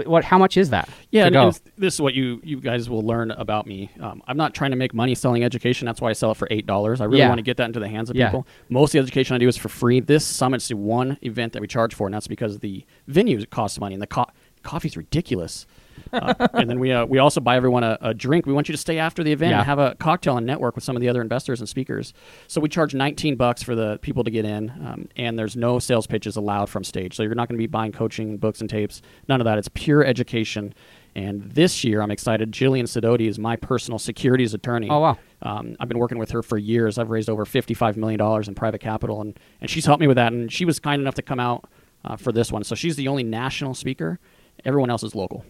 what 0.07 0.25
how 0.25 0.39
much 0.39 0.57
is 0.57 0.71
that? 0.71 0.89
Yeah, 1.11 1.31
this 1.77 1.95
is 1.95 2.01
what 2.01 2.15
you 2.15 2.41
you 2.45 2.61
guys 2.61 2.89
will 2.91 3.03
learn 3.03 3.31
about 3.33 3.67
me. 3.67 3.91
Um, 4.01 4.23
I'm 4.27 4.37
not 4.37 4.55
trying 4.55 4.71
to 4.73 4.77
make 4.77 4.93
money 4.95 5.15
selling 5.15 5.45
education. 5.45 5.87
That's 5.87 6.01
why 6.01 6.11
I 6.11 6.13
sell 6.13 6.33
it 6.33 6.37
for 6.37 6.49
eight 6.51 6.67
dollars. 6.67 7.01
I 7.01 7.05
really 7.05 7.19
Yeah. 7.19 7.29
want 7.29 7.39
to 7.39 7.43
get 7.43 7.57
that 7.59 7.65
into 7.65 7.81
the 7.81 7.89
hands 7.89 8.11
of 8.11 8.17
Yeah. 8.17 8.27
people. 8.29 8.47
Most 8.69 8.91
of 8.91 8.93
the 8.93 8.99
education 9.01 9.35
I 9.35 9.39
do 9.39 9.49
is 9.49 9.57
for 9.57 9.69
free. 9.69 10.01
This 10.01 10.25
summit's 10.25 10.69
the 10.69 10.77
one 10.77 11.17
event 11.23 11.53
that 11.55 11.61
we 11.63 11.69
charge 11.69 11.95
for, 11.95 12.07
and 12.07 12.15
that's 12.15 12.29
because 12.29 12.59
the 12.59 12.85
venue 13.07 13.45
costs 13.47 13.81
money, 13.81 13.95
and 13.95 14.03
the 14.03 14.07
co- 14.07 14.27
coffee's 14.63 14.97
ridiculous. 14.97 15.67
Uh, 16.13 16.35
and 16.55 16.69
then 16.71 16.79
we 16.81 16.93
uh, 16.93 17.05
we 17.05 17.19
also 17.19 17.41
buy 17.41 17.57
everyone 17.57 17.85
a, 17.85 17.99
a 18.01 18.15
drink. 18.15 18.47
We 18.47 18.53
want 18.53 18.69
you 18.69 18.73
to 18.73 18.79
stay 18.79 18.99
after 18.99 19.23
the 19.23 19.33
event 19.33 19.51
Yeah. 19.51 19.59
and 19.59 19.67
have 19.67 19.79
a 19.79 19.95
cocktail 19.97 20.37
and 20.37 20.47
network 20.47 20.75
with 20.75 20.85
some 20.85 20.97
of 20.97 21.01
the 21.01 21.09
other 21.09 21.21
investors 21.23 21.61
and 21.61 21.69
speakers. 21.69 22.13
So 22.47 22.61
we 22.61 22.69
charge 22.69 22.95
19 22.95 23.37
bucks 23.37 23.63
for 23.63 23.75
the 23.75 23.99
people 24.03 24.25
to 24.25 24.31
get 24.31 24.45
in, 24.45 24.71
um, 24.71 25.09
and 25.17 25.39
there's 25.39 25.57
no 25.57 25.79
sales 25.79 26.07
pitches 26.07 26.37
allowed 26.37 26.69
from 26.71 26.85
stage. 26.85 27.15
So 27.17 27.23
you're 27.23 27.35
not 27.35 27.49
going 27.49 27.57
to 27.57 27.63
be 27.63 27.67
buying 27.67 27.93
coaching 27.93 28.37
books 28.39 28.61
and 28.61 28.69
tapes. 28.71 29.03
None 29.29 29.41
of 29.41 29.45
that. 29.45 29.59
It's 29.59 29.69
pure 29.75 30.05
education. 30.05 30.75
And 31.17 31.51
this 31.53 31.83
year, 31.83 32.01
I'm 32.01 32.13
excited. 32.13 32.53
Jillian 32.53 32.85
Sidoti 32.85 33.27
is 33.29 33.39
my 33.41 33.57
personal 33.57 33.99
securities 33.99 34.55
attorney. 34.55 34.89
Oh, 34.89 35.01
wow. 35.01 35.19
Um, 35.43 35.75
I've 35.81 35.89
been 35.89 35.99
working 35.99 36.19
with 36.19 36.31
her 36.31 36.43
for 36.45 36.59
years. 36.59 36.97
I've 36.97 37.11
raised 37.11 37.29
over 37.29 37.45
$55 37.45 37.97
million 37.97 38.21
in 38.47 38.55
private 38.55 38.81
capital, 38.81 39.21
and, 39.21 39.37
and 39.61 39.69
she's 39.69 39.85
helped 39.87 40.01
me 40.01 40.07
with 40.07 40.17
that. 40.17 40.33
And 40.33 40.53
she 40.53 40.65
was 40.65 40.79
kind 40.79 41.01
enough 41.03 41.15
to 41.15 41.23
come 41.23 41.41
out 41.41 41.69
uh, 42.05 42.15
for 42.17 42.31
this 42.31 42.53
one. 42.53 42.63
So 42.63 42.77
she's 42.77 42.95
the 42.95 43.09
only 43.09 43.25
national 43.25 43.75
speaker. 43.75 44.21
Everyone 44.65 44.91
else 44.91 45.03
is 45.03 45.15
local. 45.17 45.45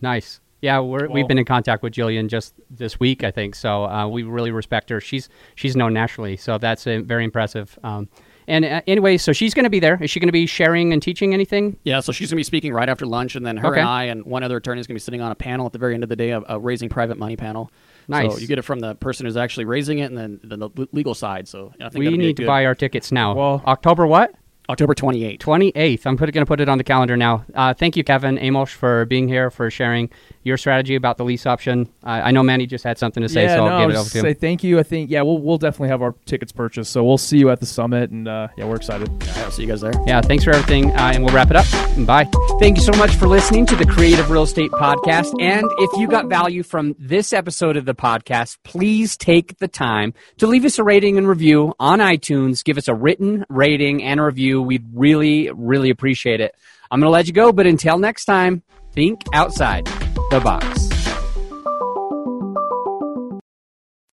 Nice. 0.00 0.40
Yeah, 0.60 0.80
we're, 0.80 1.06
Cool. 1.06 1.14
we've 1.14 1.28
been 1.28 1.38
in 1.38 1.44
contact 1.44 1.84
with 1.84 1.92
Jillian 1.94 2.26
just 2.28 2.54
this 2.68 2.98
week, 2.98 3.22
I 3.22 3.30
think. 3.30 3.54
So 3.54 3.84
uh, 3.84 4.08
we 4.08 4.24
really 4.24 4.50
respect 4.50 4.90
her. 4.90 5.00
She's 5.00 5.28
she's 5.54 5.76
known 5.76 5.94
nationally, 5.94 6.36
so 6.36 6.58
that's 6.58 6.84
uh, 6.86 7.00
very 7.04 7.22
impressive. 7.24 7.78
Um, 7.84 8.08
and 8.48 8.64
uh, 8.64 8.80
anyway, 8.88 9.18
so 9.18 9.32
she's 9.32 9.54
going 9.54 9.64
to 9.64 9.70
be 9.70 9.78
there. 9.78 10.02
Is 10.02 10.10
she 10.10 10.18
going 10.18 10.26
to 10.28 10.32
be 10.32 10.46
sharing 10.46 10.92
and 10.92 11.00
teaching 11.00 11.32
anything? 11.32 11.76
Yeah, 11.84 12.00
so 12.00 12.10
she's 12.10 12.28
going 12.30 12.36
to 12.38 12.40
be 12.40 12.44
speaking 12.44 12.72
right 12.72 12.88
after 12.88 13.06
lunch, 13.06 13.36
and 13.36 13.46
then 13.46 13.56
her 13.58 13.68
Okay. 13.68 13.78
and 13.80 13.88
I 13.88 14.04
and 14.04 14.24
one 14.24 14.42
other 14.42 14.56
attorney 14.56 14.80
is 14.80 14.88
going 14.88 14.94
to 14.96 15.00
be 15.00 15.04
sitting 15.04 15.20
on 15.20 15.30
a 15.30 15.34
panel 15.36 15.64
at 15.66 15.72
the 15.72 15.78
very 15.78 15.94
end 15.94 16.02
of 16.02 16.08
the 16.08 16.16
day, 16.16 16.30
a, 16.30 16.40
a 16.48 16.58
raising 16.58 16.88
private 16.88 17.18
money 17.18 17.36
panel. 17.36 17.70
Nice. 18.08 18.32
So 18.32 18.38
you 18.40 18.48
get 18.48 18.58
it 18.58 18.62
from 18.62 18.80
the 18.80 18.94
person 18.96 19.26
who's 19.26 19.36
actually 19.36 19.66
raising 19.66 19.98
it, 20.00 20.06
and 20.06 20.16
then, 20.18 20.40
then 20.42 20.58
the 20.58 20.70
legal 20.92 21.14
side. 21.14 21.46
So 21.46 21.72
I 21.80 21.84
think 21.90 21.98
We 22.00 22.04
that'll 22.06 22.18
need 22.18 22.36
to 22.38 22.42
good- 22.42 22.46
buy 22.48 22.64
our 22.66 22.74
tickets 22.74 23.12
now. 23.12 23.34
Well- 23.34 23.62
October 23.66 24.06
what? 24.08 24.34
October 24.68 24.94
28th. 24.94 25.38
28th. 25.38 26.06
I'm 26.06 26.16
going 26.16 26.32
to 26.32 26.46
put 26.46 26.60
it 26.60 26.68
on 26.68 26.78
the 26.78 26.84
calendar 26.84 27.16
now. 27.16 27.44
Uh, 27.54 27.72
thank 27.74 27.96
you, 27.96 28.04
Kevin 28.04 28.38
Amos, 28.38 28.70
for 28.70 29.06
being 29.06 29.26
here, 29.28 29.50
for 29.50 29.70
sharing 29.70 30.10
your 30.44 30.56
strategy 30.56 30.94
about 30.94 31.16
the 31.16 31.24
lease 31.24 31.46
option. 31.46 31.88
I 32.02 32.28
I 32.28 32.30
know 32.32 32.42
Manny 32.42 32.66
just 32.66 32.84
had 32.84 32.98
something 32.98 33.22
to 33.22 33.28
say, 33.28 33.44
yeah, 33.44 33.56
so 33.56 33.66
no, 33.66 33.72
I'll 33.72 33.80
give 33.86 33.90
it 33.90 33.94
I 33.94 33.96
over 33.98 34.04
was 34.04 34.12
to 34.12 34.20
say 34.20 34.34
thank 34.34 34.64
you. 34.64 34.78
I 34.78 34.82
think 34.82 35.10
yeah, 35.10 35.22
we'll 35.22 35.38
we'll 35.38 35.58
definitely 35.58 35.88
have 35.88 36.02
our 36.02 36.14
tickets 36.26 36.52
purchased. 36.52 36.92
So 36.92 37.04
we'll 37.04 37.18
see 37.18 37.38
you 37.38 37.50
at 37.50 37.60
the 37.60 37.66
summit, 37.66 38.10
and 38.10 38.26
uh, 38.28 38.48
yeah, 38.56 38.64
we're 38.64 38.76
excited. 38.76 39.10
Yeah, 39.24 39.44
I'll 39.44 39.50
see 39.50 39.62
you 39.62 39.68
guys 39.68 39.80
there. 39.80 39.92
Yeah, 40.06 40.20
thanks 40.20 40.44
for 40.44 40.50
everything, 40.50 40.90
uh, 40.92 41.12
and 41.14 41.24
we'll 41.24 41.34
wrap 41.34 41.50
it 41.50 41.56
up. 41.56 41.66
Bye. 42.06 42.28
Thank 42.60 42.76
you 42.76 42.82
so 42.82 42.92
much 42.92 43.14
for 43.16 43.26
listening 43.28 43.66
to 43.66 43.76
the 43.76 43.86
Creative 43.86 44.28
Real 44.30 44.42
Estate 44.42 44.70
Podcast. 44.72 45.34
And 45.40 45.64
if 45.78 45.98
you 45.98 46.08
got 46.08 46.26
value 46.26 46.62
from 46.62 46.94
this 46.98 47.32
episode 47.32 47.76
of 47.76 47.84
the 47.84 47.94
podcast, 47.94 48.58
please 48.64 49.16
take 49.16 49.58
the 49.58 49.68
time 49.68 50.14
to 50.38 50.46
leave 50.46 50.64
us 50.64 50.78
a 50.78 50.84
rating 50.84 51.18
and 51.18 51.28
review 51.28 51.74
on 51.78 51.98
iTunes. 52.00 52.64
Give 52.64 52.78
us 52.78 52.88
a 52.88 52.94
written 52.94 53.44
rating 53.48 54.02
and 54.02 54.20
a 54.20 54.24
We'd 54.62 54.84
really, 54.94 55.50
really 55.52 55.90
appreciate 55.90 56.40
it. 56.40 56.54
I'm 56.90 57.00
going 57.00 57.06
to 57.06 57.12
let 57.12 57.26
you 57.26 57.32
go, 57.32 57.52
but 57.52 57.66
until 57.66 57.98
next 57.98 58.24
time, 58.24 58.62
think 58.92 59.22
outside 59.32 59.86
the 60.30 60.40
box. 60.42 60.87